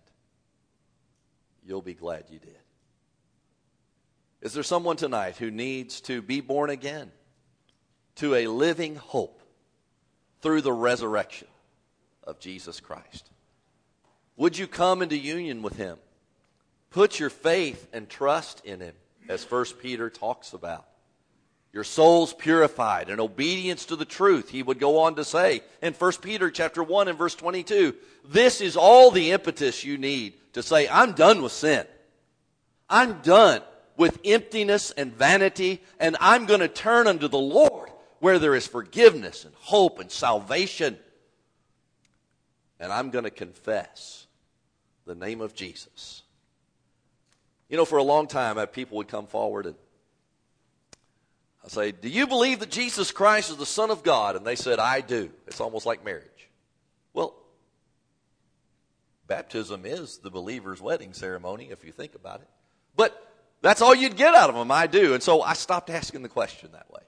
You'll 1.65 1.81
be 1.81 1.95
glad 1.95 2.25
you 2.29 2.37
did. 2.37 2.59
Is 4.41 4.53
there 4.53 4.61
someone 4.61 4.97
tonight 4.97 5.37
who 5.37 5.49
needs 5.49 6.01
to 6.01 6.21
be 6.21 6.41
born 6.41 6.69
again 6.69 7.11
to 8.17 8.35
a 8.35 8.45
living 8.45 8.97
hope 8.97 9.41
through 10.41 10.61
the 10.61 10.71
resurrection 10.71 11.47
of 12.23 12.39
Jesus 12.39 12.79
Christ? 12.79 13.31
Would 14.37 14.59
you 14.59 14.67
come 14.67 15.01
into 15.01 15.17
union 15.17 15.63
with 15.63 15.75
him? 15.75 15.97
Put 16.91 17.19
your 17.19 17.31
faith 17.31 17.87
and 17.93 18.07
trust 18.07 18.63
in 18.63 18.79
him, 18.79 18.93
as 19.27 19.43
1 19.49 19.65
Peter 19.81 20.11
talks 20.11 20.53
about. 20.53 20.85
Your 21.73 21.83
soul's 21.85 22.33
purified 22.33 23.09
in 23.09 23.19
obedience 23.19 23.85
to 23.85 23.95
the 23.95 24.05
truth, 24.05 24.49
he 24.49 24.61
would 24.61 24.79
go 24.79 24.99
on 24.99 25.15
to 25.15 25.23
say 25.23 25.61
in 25.81 25.93
1 25.93 26.11
Peter 26.21 26.51
chapter 26.51 26.83
1 26.83 27.07
and 27.07 27.17
verse 27.17 27.35
22. 27.35 27.95
This 28.27 28.59
is 28.59 28.75
all 28.75 29.09
the 29.09 29.31
impetus 29.31 29.83
you 29.83 29.97
need 29.97 30.33
to 30.53 30.61
say, 30.61 30.87
I'm 30.89 31.13
done 31.13 31.41
with 31.41 31.53
sin. 31.53 31.85
I'm 32.89 33.21
done 33.21 33.61
with 33.95 34.19
emptiness 34.25 34.91
and 34.91 35.13
vanity, 35.13 35.81
and 35.97 36.17
I'm 36.19 36.45
going 36.45 36.59
to 36.59 36.67
turn 36.67 37.07
unto 37.07 37.29
the 37.29 37.39
Lord 37.39 37.89
where 38.19 38.37
there 38.37 38.55
is 38.55 38.67
forgiveness 38.67 39.45
and 39.45 39.53
hope 39.55 39.99
and 39.99 40.11
salvation. 40.11 40.97
And 42.81 42.91
I'm 42.91 43.11
going 43.11 43.23
to 43.23 43.31
confess 43.31 44.27
the 45.05 45.15
name 45.15 45.39
of 45.39 45.55
Jesus. 45.55 46.23
You 47.69 47.77
know, 47.77 47.85
for 47.85 47.97
a 47.97 48.03
long 48.03 48.27
time, 48.27 48.57
people 48.67 48.97
would 48.97 49.07
come 49.07 49.27
forward 49.27 49.65
and 49.65 49.75
I 51.63 51.67
say, 51.67 51.91
Do 51.91 52.09
you 52.09 52.27
believe 52.27 52.59
that 52.59 52.71
Jesus 52.71 53.11
Christ 53.11 53.51
is 53.51 53.57
the 53.57 53.65
Son 53.65 53.91
of 53.91 54.03
God? 54.03 54.35
And 54.35 54.45
they 54.45 54.55
said, 54.55 54.79
I 54.79 55.01
do. 55.01 55.31
It's 55.47 55.61
almost 55.61 55.85
like 55.85 56.03
marriage. 56.03 56.25
Well, 57.13 57.35
baptism 59.27 59.85
is 59.85 60.17
the 60.17 60.31
believer's 60.31 60.81
wedding 60.81 61.13
ceremony, 61.13 61.69
if 61.71 61.83
you 61.83 61.91
think 61.91 62.15
about 62.15 62.41
it. 62.41 62.49
But 62.95 63.15
that's 63.61 63.81
all 63.81 63.93
you'd 63.93 64.17
get 64.17 64.33
out 64.33 64.49
of 64.49 64.55
them. 64.55 64.71
I 64.71 64.87
do. 64.87 65.13
And 65.13 65.21
so 65.21 65.41
I 65.41 65.53
stopped 65.53 65.89
asking 65.89 66.23
the 66.23 66.29
question 66.29 66.71
that 66.73 66.91
way. 66.91 67.01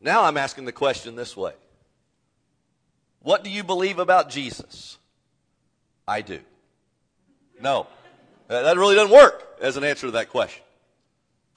Now 0.00 0.24
I'm 0.24 0.36
asking 0.36 0.64
the 0.64 0.72
question 0.72 1.16
this 1.16 1.36
way 1.36 1.54
What 3.20 3.44
do 3.44 3.50
you 3.50 3.64
believe 3.64 3.98
about 3.98 4.30
Jesus? 4.30 4.98
I 6.06 6.22
do. 6.22 6.40
No, 7.60 7.86
that 8.48 8.76
really 8.76 8.94
doesn't 8.94 9.14
work 9.14 9.44
as 9.60 9.76
an 9.76 9.84
answer 9.84 10.06
to 10.06 10.12
that 10.12 10.30
question. 10.30 10.62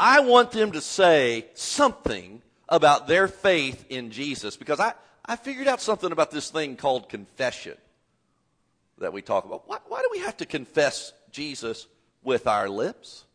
I 0.03 0.21
want 0.21 0.49
them 0.49 0.71
to 0.71 0.81
say 0.81 1.45
something 1.53 2.41
about 2.67 3.07
their 3.07 3.27
faith 3.27 3.85
in 3.87 4.09
Jesus 4.09 4.57
because 4.57 4.79
I, 4.79 4.95
I 5.23 5.35
figured 5.35 5.67
out 5.67 5.79
something 5.79 6.11
about 6.11 6.31
this 6.31 6.49
thing 6.49 6.75
called 6.75 7.07
confession 7.07 7.77
that 8.97 9.13
we 9.13 9.21
talk 9.21 9.45
about. 9.45 9.69
Why, 9.69 9.77
why 9.87 10.01
do 10.01 10.09
we 10.11 10.17
have 10.21 10.37
to 10.37 10.47
confess 10.47 11.13
Jesus 11.29 11.85
with 12.23 12.47
our 12.47 12.67
lips? 12.67 13.25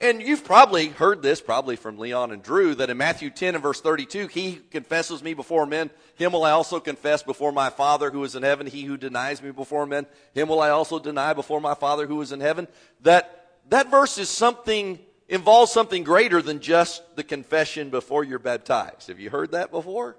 And 0.00 0.20
you've 0.20 0.42
probably 0.42 0.88
heard 0.88 1.22
this, 1.22 1.40
probably 1.40 1.76
from 1.76 1.96
Leon 1.96 2.32
and 2.32 2.42
Drew, 2.42 2.74
that 2.74 2.90
in 2.90 2.96
Matthew 2.96 3.30
10 3.30 3.54
and 3.54 3.62
verse 3.62 3.80
32, 3.80 4.26
he 4.26 4.60
confesses 4.72 5.22
me 5.22 5.32
before 5.32 5.64
men. 5.64 5.90
Him 6.16 6.32
will 6.32 6.42
I 6.42 6.50
also 6.50 6.80
confess 6.80 7.22
before 7.22 7.52
my 7.52 7.70
Father 7.70 8.10
who 8.10 8.24
is 8.24 8.34
in 8.34 8.42
heaven. 8.42 8.66
He 8.66 8.82
who 8.82 8.96
denies 8.96 9.40
me 9.40 9.52
before 9.52 9.86
men, 9.86 10.06
him 10.34 10.48
will 10.48 10.60
I 10.60 10.70
also 10.70 10.98
deny 10.98 11.34
before 11.34 11.60
my 11.60 11.74
Father 11.74 12.08
who 12.08 12.20
is 12.20 12.32
in 12.32 12.40
heaven. 12.40 12.66
That, 13.02 13.46
that 13.68 13.92
verse 13.92 14.18
is 14.18 14.28
something 14.28 14.98
involves 15.28 15.70
something 15.70 16.04
greater 16.04 16.40
than 16.40 16.60
just 16.60 17.16
the 17.16 17.24
confession 17.24 17.90
before 17.90 18.24
you're 18.24 18.38
baptized. 18.38 19.08
Have 19.08 19.20
you 19.20 19.30
heard 19.30 19.52
that 19.52 19.70
before? 19.70 20.16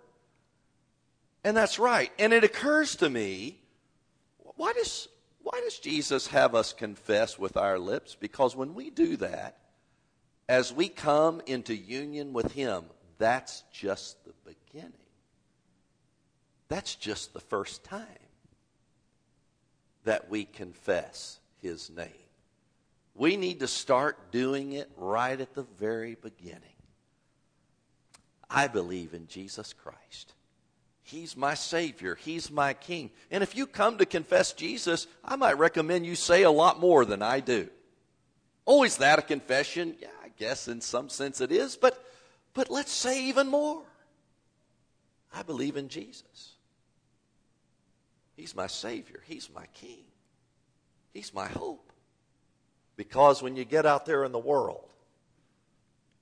And 1.43 1.57
that's 1.57 1.80
right. 1.80 2.12
And 2.20 2.34
it 2.34 2.43
occurs 2.43 2.95
to 2.97 3.10
me, 3.10 3.60
why 4.55 4.74
does, 4.74 5.07
why 5.41 5.60
does 5.64 5.80
Jesus 5.80 6.28
have 6.28 6.53
us 6.53 6.74
confess 6.74 7.39
with 7.39 7.57
our 7.57 7.80
lips? 7.80 8.16
Because 8.20 8.55
when 8.55 8.76
we 8.76 8.89
do 8.89 9.18
that, 9.18 9.57
as 10.47 10.74
we 10.74 10.89
come 10.89 11.41
into 11.45 11.76
union 11.76 12.34
with 12.34 12.51
Him, 12.51 12.84
that's 13.18 13.64
just 13.72 14.18
the 14.26 14.34
beginning. 14.45 14.93
That's 16.68 16.95
just 16.95 17.34
the 17.34 17.39
first 17.39 17.84
time 17.84 18.05
that 20.03 20.30
we 20.30 20.45
confess 20.45 21.39
His 21.62 21.89
name. 21.89 22.28
We 23.20 23.36
need 23.36 23.59
to 23.59 23.67
start 23.67 24.32
doing 24.32 24.72
it 24.72 24.89
right 24.95 25.38
at 25.39 25.53
the 25.53 25.63
very 25.78 26.15
beginning. 26.15 26.63
I 28.49 28.67
believe 28.67 29.13
in 29.13 29.28
Jesus 29.28 29.74
Christ. 29.74 30.34
He's 31.03 31.36
my 31.36 31.53
Savior. 31.53 32.15
He's 32.15 32.49
my 32.49 32.74
King. 32.74 33.11
And 33.30 33.43
if 33.43 33.57
you 33.57 33.67
come 33.67 33.97
to 33.97 34.05
confess 34.05 34.53
Jesus, 34.53 35.05
I 35.22 35.36
might 35.36 35.57
recommend 35.57 36.05
you 36.05 36.15
say 36.15 36.43
a 36.43 36.49
lot 36.49 36.80
more 36.80 37.03
than 37.03 37.22
I 37.22 37.41
do. 37.41 37.67
Oh, 38.65 38.86
is 38.86 38.95
that 38.97 39.20
a 39.20 39.22
confession? 39.22 39.97
Yeah, 39.99 40.07
I 40.24 40.30
guess 40.38 40.70
in 40.70 40.80
some 40.80 41.09
sense 41.09 41.41
it 41.41 41.51
is, 41.51 41.76
but, 41.76 42.01
but 42.53 42.72
let's 42.72 42.93
say 42.93 43.26
even 43.26 43.49
more. 43.49 43.84
I 45.36 45.43
believe 45.43 45.76
in 45.76 45.89
Jesus. 45.89 46.53
He's 48.38 48.55
my 48.55 48.67
Savior. 48.67 49.20
He's 49.26 49.49
my 49.53 49.65
King. 49.74 50.05
He's 51.11 51.34
my 51.34 51.47
hope. 51.47 51.88
Because 53.00 53.41
when 53.41 53.56
you 53.56 53.64
get 53.64 53.86
out 53.86 54.06
there 54.06 54.26
in 54.26 54.34
the 54.34 54.38
world, 54.38 54.84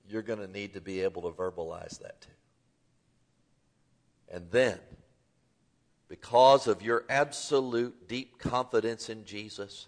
you're 0.08 0.22
going 0.22 0.38
to 0.38 0.48
need 0.48 0.76
to 0.76 0.80
be 0.80 1.02
able 1.02 1.24
to 1.24 1.30
verbalize 1.30 1.98
that 2.02 2.22
too. 2.22 2.30
And 4.32 4.52
then, 4.52 4.78
because 6.08 6.68
of 6.68 6.84
your 6.84 7.04
absolute 7.10 8.08
deep 8.08 8.38
confidence 8.38 9.10
in 9.10 9.26
Jesus, 9.26 9.88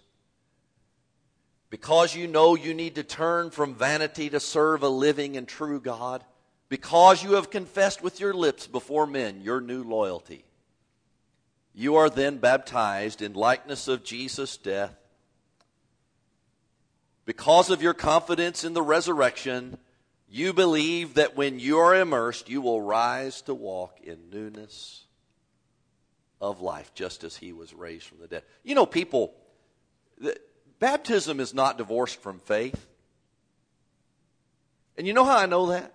because 1.70 2.16
you 2.16 2.26
know 2.26 2.56
you 2.56 2.74
need 2.74 2.96
to 2.96 3.04
turn 3.04 3.52
from 3.52 3.76
vanity 3.76 4.28
to 4.28 4.40
serve 4.40 4.82
a 4.82 4.88
living 4.88 5.36
and 5.36 5.46
true 5.46 5.78
God, 5.78 6.24
because 6.68 7.22
you 7.22 7.34
have 7.34 7.50
confessed 7.50 8.02
with 8.02 8.18
your 8.18 8.34
lips 8.34 8.66
before 8.66 9.06
men 9.06 9.42
your 9.42 9.60
new 9.60 9.84
loyalty, 9.84 10.44
you 11.72 11.94
are 11.94 12.10
then 12.10 12.38
baptized 12.38 13.22
in 13.22 13.34
likeness 13.34 13.86
of 13.86 14.02
Jesus' 14.02 14.56
death 14.56 14.96
because 17.30 17.70
of 17.70 17.80
your 17.80 17.94
confidence 17.94 18.64
in 18.64 18.74
the 18.74 18.82
resurrection, 18.82 19.78
you 20.28 20.52
believe 20.52 21.14
that 21.14 21.36
when 21.36 21.60
you 21.60 21.78
are 21.78 21.94
immersed, 21.94 22.48
you 22.48 22.60
will 22.60 22.82
rise 22.82 23.40
to 23.42 23.54
walk 23.54 24.00
in 24.02 24.18
newness 24.32 25.04
of 26.40 26.60
life, 26.60 26.92
just 26.92 27.22
as 27.22 27.36
he 27.36 27.52
was 27.52 27.72
raised 27.72 28.06
from 28.06 28.18
the 28.18 28.26
dead. 28.26 28.42
You 28.64 28.74
know, 28.74 28.84
people, 28.84 29.32
baptism 30.80 31.38
is 31.38 31.54
not 31.54 31.78
divorced 31.78 32.20
from 32.20 32.40
faith. 32.40 32.84
And 34.98 35.06
you 35.06 35.12
know 35.12 35.24
how 35.24 35.36
I 35.36 35.46
know 35.46 35.66
that? 35.66 35.94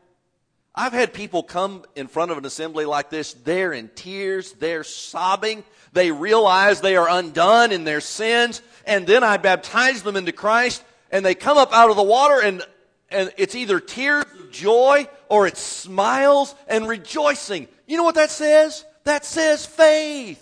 I've 0.74 0.94
had 0.94 1.12
people 1.12 1.44
come 1.44 1.84
in 1.98 2.08
front 2.08 2.32
of 2.32 2.38
an 2.38 2.46
assembly 2.46 2.86
like 2.86 3.10
this. 3.10 3.34
They're 3.34 3.74
in 3.74 3.90
tears. 3.90 4.54
They're 4.54 4.86
sobbing. 4.86 5.66
They 5.92 6.12
realize 6.12 6.80
they 6.80 6.96
are 6.96 7.10
undone 7.10 7.74
in 7.74 7.84
their 7.84 8.00
sins. 8.00 8.62
And 8.88 9.06
then 9.06 9.22
I 9.22 9.36
baptize 9.36 10.02
them 10.02 10.16
into 10.16 10.32
Christ 10.32 10.82
and 11.12 11.26
they 11.26 11.36
come 11.36 11.58
up 11.58 11.74
out 11.74 11.90
of 11.90 11.96
the 11.96 12.04
water 12.04 12.42
and, 12.42 12.62
and 13.10 13.34
it's 13.38 13.56
either 13.56 13.80
tears 13.80 14.26
of 14.40 14.52
joy 14.52 15.08
or 15.30 15.48
it's 15.48 15.62
smiles 15.62 16.56
and 16.68 16.88
rejoicing. 16.88 17.68
You 17.88 17.98
know 17.98 18.04
what 18.04 18.16
that 18.16 18.32
says? 18.32 18.86
That 19.04 19.26
says 19.26 19.66
faith. 19.66 20.42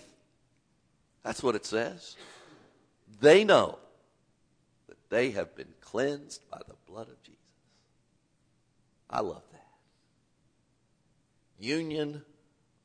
That's 1.23 1.41
what 1.41 1.55
it 1.55 1.65
says. 1.65 2.15
They 3.21 3.43
know 3.43 3.77
that 4.87 4.97
they 5.09 5.31
have 5.31 5.55
been 5.55 5.73
cleansed 5.81 6.41
by 6.49 6.59
the 6.67 6.75
blood 6.87 7.07
of 7.07 7.21
Jesus. 7.23 7.39
I 9.09 9.21
love 9.21 9.43
that. 9.51 9.67
Union 11.59 12.23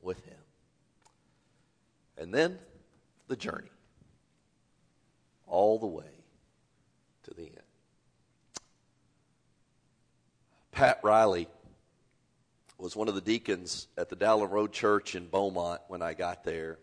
with 0.01 0.23
Him. 0.25 0.37
And 2.17 2.33
then 2.33 2.59
the 3.27 3.35
journey. 3.35 3.71
All 5.47 5.79
the 5.79 5.87
way 5.87 6.05
to 7.23 7.33
the 7.33 7.43
end. 7.43 7.59
Pat 10.79 11.01
Riley 11.03 11.49
was 12.77 12.95
one 12.95 13.09
of 13.09 13.15
the 13.15 13.19
deacons 13.19 13.89
at 13.97 14.07
the 14.07 14.15
Dowlen 14.15 14.49
Road 14.49 14.71
Church 14.71 15.13
in 15.13 15.27
Beaumont 15.27 15.81
when 15.89 16.01
I 16.01 16.13
got 16.13 16.45
there. 16.45 16.79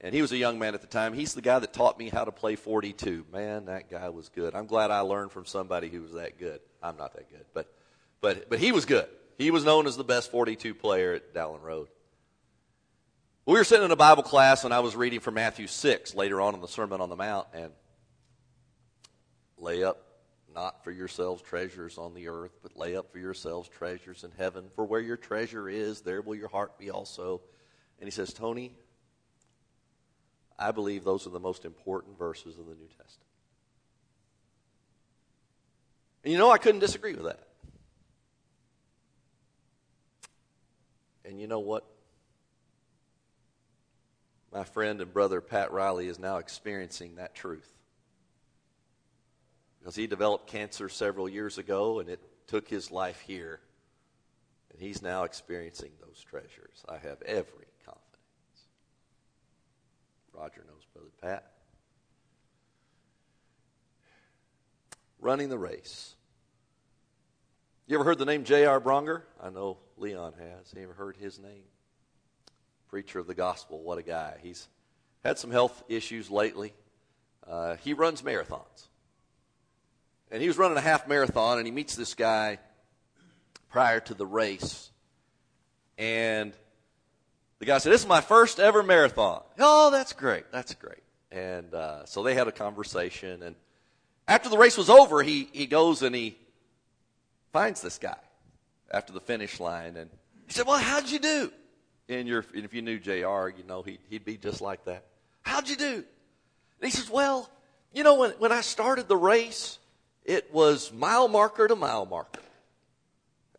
And 0.00 0.14
he 0.14 0.22
was 0.22 0.30
a 0.30 0.36
young 0.36 0.60
man 0.60 0.74
at 0.74 0.80
the 0.80 0.86
time. 0.86 1.12
He's 1.12 1.34
the 1.34 1.42
guy 1.42 1.58
that 1.58 1.72
taught 1.72 1.98
me 1.98 2.08
how 2.08 2.22
to 2.24 2.30
play 2.30 2.54
42. 2.54 3.26
Man, 3.32 3.64
that 3.64 3.90
guy 3.90 4.10
was 4.10 4.28
good. 4.28 4.54
I'm 4.54 4.66
glad 4.66 4.92
I 4.92 5.00
learned 5.00 5.32
from 5.32 5.44
somebody 5.44 5.88
who 5.88 6.02
was 6.02 6.12
that 6.12 6.38
good. 6.38 6.60
I'm 6.80 6.96
not 6.96 7.14
that 7.14 7.28
good, 7.30 7.46
but 7.52 7.66
but 8.20 8.48
but 8.48 8.60
he 8.60 8.70
was 8.70 8.84
good. 8.84 9.08
He 9.38 9.50
was 9.50 9.64
known 9.64 9.88
as 9.88 9.96
the 9.96 10.04
best 10.04 10.30
42 10.30 10.72
player 10.72 11.14
at 11.14 11.34
Dowlen 11.34 11.62
Road. 11.62 11.88
We 13.44 13.54
were 13.54 13.64
sitting 13.64 13.86
in 13.86 13.90
a 13.90 13.96
Bible 13.96 14.22
class, 14.22 14.62
and 14.62 14.72
I 14.72 14.78
was 14.78 14.94
reading 14.94 15.18
from 15.18 15.34
Matthew 15.34 15.66
6 15.66 16.14
later 16.14 16.40
on 16.40 16.54
in 16.54 16.60
the 16.60 16.68
Sermon 16.68 17.00
on 17.00 17.08
the 17.08 17.16
Mount, 17.16 17.48
and 17.54 17.72
lay 19.58 19.82
up 19.82 20.11
not 20.54 20.84
for 20.84 20.90
yourselves 20.90 21.42
treasures 21.42 21.98
on 21.98 22.14
the 22.14 22.28
earth, 22.28 22.52
but 22.62 22.76
lay 22.76 22.96
up 22.96 23.12
for 23.12 23.18
yourselves 23.18 23.68
treasures 23.68 24.24
in 24.24 24.30
heaven. 24.36 24.66
For 24.74 24.84
where 24.84 25.00
your 25.00 25.16
treasure 25.16 25.68
is, 25.68 26.00
there 26.02 26.22
will 26.22 26.34
your 26.34 26.48
heart 26.48 26.78
be 26.78 26.90
also. 26.90 27.40
And 27.98 28.06
he 28.06 28.10
says, 28.10 28.32
Tony, 28.32 28.74
I 30.58 30.70
believe 30.70 31.04
those 31.04 31.26
are 31.26 31.30
the 31.30 31.40
most 31.40 31.64
important 31.64 32.18
verses 32.18 32.58
of 32.58 32.66
the 32.66 32.74
New 32.74 32.88
Testament. 32.88 33.28
And 36.24 36.32
you 36.32 36.38
know, 36.38 36.50
I 36.50 36.58
couldn't 36.58 36.80
disagree 36.80 37.14
with 37.14 37.24
that. 37.24 37.40
And 41.24 41.40
you 41.40 41.46
know 41.46 41.60
what? 41.60 41.84
My 44.52 44.64
friend 44.64 45.00
and 45.00 45.12
brother 45.12 45.40
Pat 45.40 45.72
Riley 45.72 46.08
is 46.08 46.18
now 46.18 46.36
experiencing 46.36 47.16
that 47.16 47.34
truth. 47.34 47.68
Because 49.82 49.96
he 49.96 50.06
developed 50.06 50.46
cancer 50.46 50.88
several 50.88 51.28
years 51.28 51.58
ago 51.58 51.98
and 51.98 52.08
it 52.08 52.22
took 52.46 52.68
his 52.68 52.92
life 52.92 53.20
here. 53.26 53.58
And 54.70 54.80
he's 54.80 55.02
now 55.02 55.24
experiencing 55.24 55.90
those 56.00 56.22
treasures. 56.22 56.84
I 56.88 56.98
have 56.98 57.20
every 57.22 57.66
confidence. 57.84 58.62
Roger 60.32 60.64
knows 60.68 60.86
Brother 60.94 61.10
Pat. 61.20 61.50
Running 65.20 65.48
the 65.48 65.58
race. 65.58 66.14
You 67.86 67.96
ever 67.96 68.04
heard 68.04 68.18
the 68.18 68.24
name 68.24 68.44
J.R. 68.44 68.80
Bronger? 68.80 69.22
I 69.42 69.50
know 69.50 69.78
Leon 69.96 70.34
has. 70.38 70.72
You 70.76 70.84
ever 70.84 70.94
heard 70.94 71.16
his 71.16 71.38
name? 71.38 71.64
preacher 72.92 73.18
of 73.18 73.26
the 73.26 73.34
gospel. 73.34 73.82
What 73.82 73.96
a 73.96 74.02
guy. 74.02 74.36
He's 74.42 74.68
had 75.24 75.38
some 75.38 75.50
health 75.50 75.82
issues 75.88 76.30
lately. 76.30 76.74
Uh, 77.48 77.76
he 77.76 77.94
runs 77.94 78.20
marathons. 78.20 78.88
And 80.32 80.40
he 80.40 80.48
was 80.48 80.56
running 80.58 80.78
a 80.78 80.80
half 80.80 81.06
marathon, 81.06 81.58
and 81.58 81.66
he 81.66 81.70
meets 81.70 81.94
this 81.94 82.14
guy 82.14 82.58
prior 83.68 84.00
to 84.00 84.14
the 84.14 84.26
race. 84.26 84.90
And 85.98 86.54
the 87.58 87.66
guy 87.66 87.78
said, 87.78 87.92
This 87.92 88.00
is 88.00 88.08
my 88.08 88.22
first 88.22 88.58
ever 88.58 88.82
marathon. 88.82 89.42
Oh, 89.58 89.90
that's 89.90 90.14
great. 90.14 90.50
That's 90.50 90.74
great. 90.74 91.02
And 91.30 91.72
uh, 91.74 92.06
so 92.06 92.22
they 92.22 92.34
had 92.34 92.48
a 92.48 92.52
conversation. 92.52 93.42
And 93.42 93.54
after 94.26 94.48
the 94.48 94.58
race 94.58 94.76
was 94.76 94.90
over, 94.90 95.22
he, 95.22 95.48
he 95.52 95.66
goes 95.66 96.02
and 96.02 96.14
he 96.14 96.36
finds 97.52 97.82
this 97.82 97.98
guy 97.98 98.18
after 98.90 99.12
the 99.12 99.20
finish 99.20 99.60
line. 99.60 99.96
And 99.96 100.10
he 100.46 100.52
said, 100.54 100.66
Well, 100.66 100.78
how'd 100.78 101.08
you 101.08 101.18
do? 101.18 101.52
and, 102.08 102.26
your, 102.26 102.44
and 102.54 102.64
if 102.64 102.74
you 102.74 102.82
knew 102.82 102.98
JR, 102.98 103.48
you 103.48 103.64
know 103.66 103.82
he'd, 103.82 104.00
he'd 104.08 104.24
be 104.24 104.36
just 104.36 104.60
like 104.60 104.84
that. 104.86 105.04
How'd 105.42 105.68
you 105.68 105.76
do? 105.76 105.94
And 105.94 106.04
he 106.80 106.90
says, 106.90 107.10
Well, 107.10 107.50
you 107.92 108.02
know, 108.02 108.14
when, 108.14 108.30
when 108.32 108.52
I 108.52 108.62
started 108.62 109.08
the 109.08 109.16
race, 109.16 109.78
it 110.24 110.52
was 110.52 110.92
mile 110.92 111.28
marker 111.28 111.68
to 111.68 111.76
mile 111.76 112.06
marker. 112.06 112.40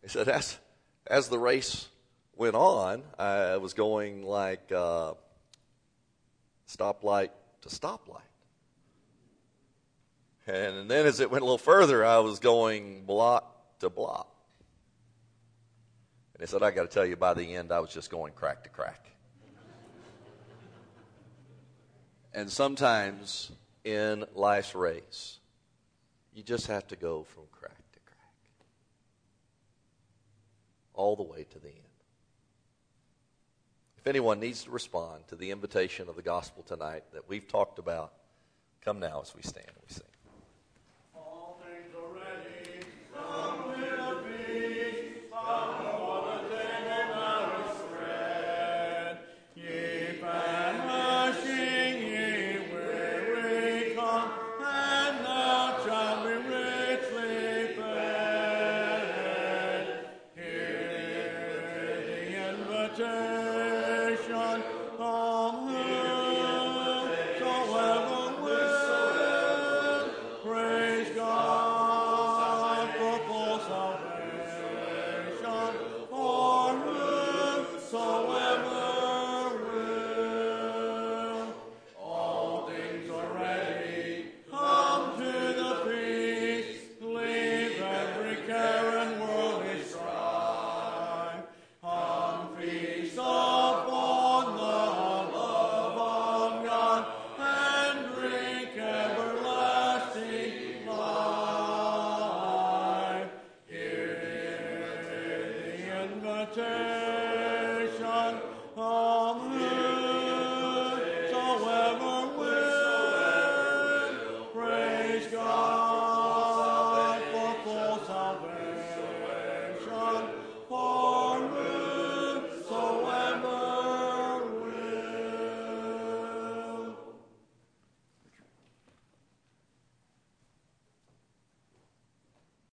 He 0.02 0.08
said, 0.08 0.28
As, 0.28 0.58
as 1.06 1.28
the 1.28 1.38
race 1.38 1.88
went 2.36 2.54
on, 2.54 3.02
I 3.18 3.56
was 3.56 3.74
going 3.74 4.24
like 4.24 4.72
uh, 4.72 5.14
stoplight 6.68 7.30
to 7.62 7.68
stoplight. 7.68 8.20
And 10.46 10.90
then 10.90 11.06
as 11.06 11.20
it 11.20 11.30
went 11.30 11.42
a 11.42 11.44
little 11.46 11.56
further, 11.56 12.04
I 12.04 12.18
was 12.18 12.38
going 12.38 13.04
block 13.04 13.78
to 13.80 13.88
block. 13.88 14.28
And 16.34 16.42
he 16.42 16.46
said, 16.46 16.62
I 16.62 16.70
got 16.70 16.82
to 16.82 16.88
tell 16.88 17.06
you, 17.06 17.16
by 17.16 17.32
the 17.32 17.54
end, 17.54 17.72
I 17.72 17.80
was 17.80 17.90
just 17.90 18.10
going 18.10 18.32
crack 18.34 18.64
to 18.64 18.68
crack. 18.68 19.10
and 22.34 22.50
sometimes 22.50 23.52
in 23.84 24.24
life's 24.34 24.74
race, 24.74 25.38
you 26.34 26.42
just 26.42 26.66
have 26.66 26.86
to 26.88 26.96
go 26.96 27.22
from 27.22 27.44
crack 27.52 27.92
to 27.92 28.00
crack, 28.00 28.34
all 30.92 31.16
the 31.16 31.22
way 31.22 31.44
to 31.44 31.58
the 31.58 31.68
end. 31.68 31.78
If 33.96 34.06
anyone 34.06 34.40
needs 34.40 34.64
to 34.64 34.70
respond 34.70 35.28
to 35.28 35.36
the 35.36 35.50
invitation 35.50 36.08
of 36.08 36.16
the 36.16 36.22
gospel 36.22 36.62
tonight 36.62 37.04
that 37.12 37.28
we've 37.28 37.48
talked 37.48 37.78
about, 37.78 38.12
come 38.84 39.00
now 39.00 39.22
as 39.22 39.34
we 39.34 39.42
stand 39.42 39.66
and 39.66 39.76
we 39.88 39.94
sing. 39.94 40.13